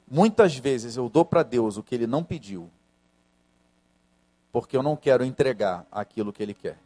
muitas 0.08 0.56
vezes 0.56 0.96
eu 0.96 1.10
dou 1.10 1.26
para 1.26 1.44
Deus 1.44 1.78
o 1.78 1.84
que 1.84 1.96
ele 1.96 2.08
não 2.08 2.24
pediu, 2.24 2.70
porque 4.52 4.78
eu 4.78 4.84
não 4.84 4.96
quero 4.96 5.24
entregar 5.26 5.86
aquilo 5.92 6.32
que 6.32 6.42
ele 6.42 6.54
quer 6.54 6.78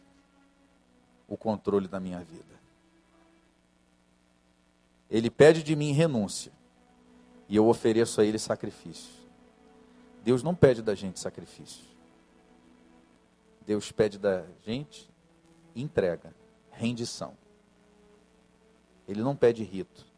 o 1.28 1.38
controle 1.38 1.88
da 1.88 2.00
minha 2.00 2.20
vida. 2.20 2.60
Ele 5.10 5.30
pede 5.30 5.64
de 5.64 5.76
mim 5.76 5.92
renúncia, 5.92 6.52
e 7.48 7.56
eu 7.56 7.68
ofereço 7.68 8.22
a 8.22 8.26
ele 8.26 8.40
sacrifício. 8.40 9.14
Deus 10.24 10.44
não 10.44 10.54
pede 10.54 10.82
da 10.82 10.94
gente 10.94 11.20
sacrifício. 11.20 11.84
Deus 13.66 13.92
pede 13.92 14.18
da 14.18 14.44
gente 14.66 15.10
entrega, 15.76 16.34
rendição. 16.72 17.36
Ele 19.08 19.22
não 19.22 19.36
pede 19.36 19.64
rito. 19.64 20.09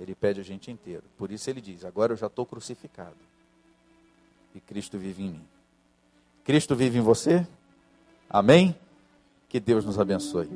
Ele 0.00 0.14
pede 0.14 0.40
a 0.40 0.42
gente 0.42 0.70
inteiro. 0.70 1.04
Por 1.18 1.30
isso 1.30 1.50
ele 1.50 1.60
diz: 1.60 1.84
Agora 1.84 2.14
eu 2.14 2.16
já 2.16 2.26
estou 2.26 2.46
crucificado. 2.46 3.16
E 4.54 4.60
Cristo 4.60 4.98
vive 4.98 5.22
em 5.22 5.30
mim. 5.30 5.44
Cristo 6.42 6.74
vive 6.74 6.98
em 6.98 7.02
você? 7.02 7.46
Amém? 8.28 8.74
Que 9.48 9.60
Deus 9.60 9.84
nos 9.84 9.98
abençoe. 9.98 10.48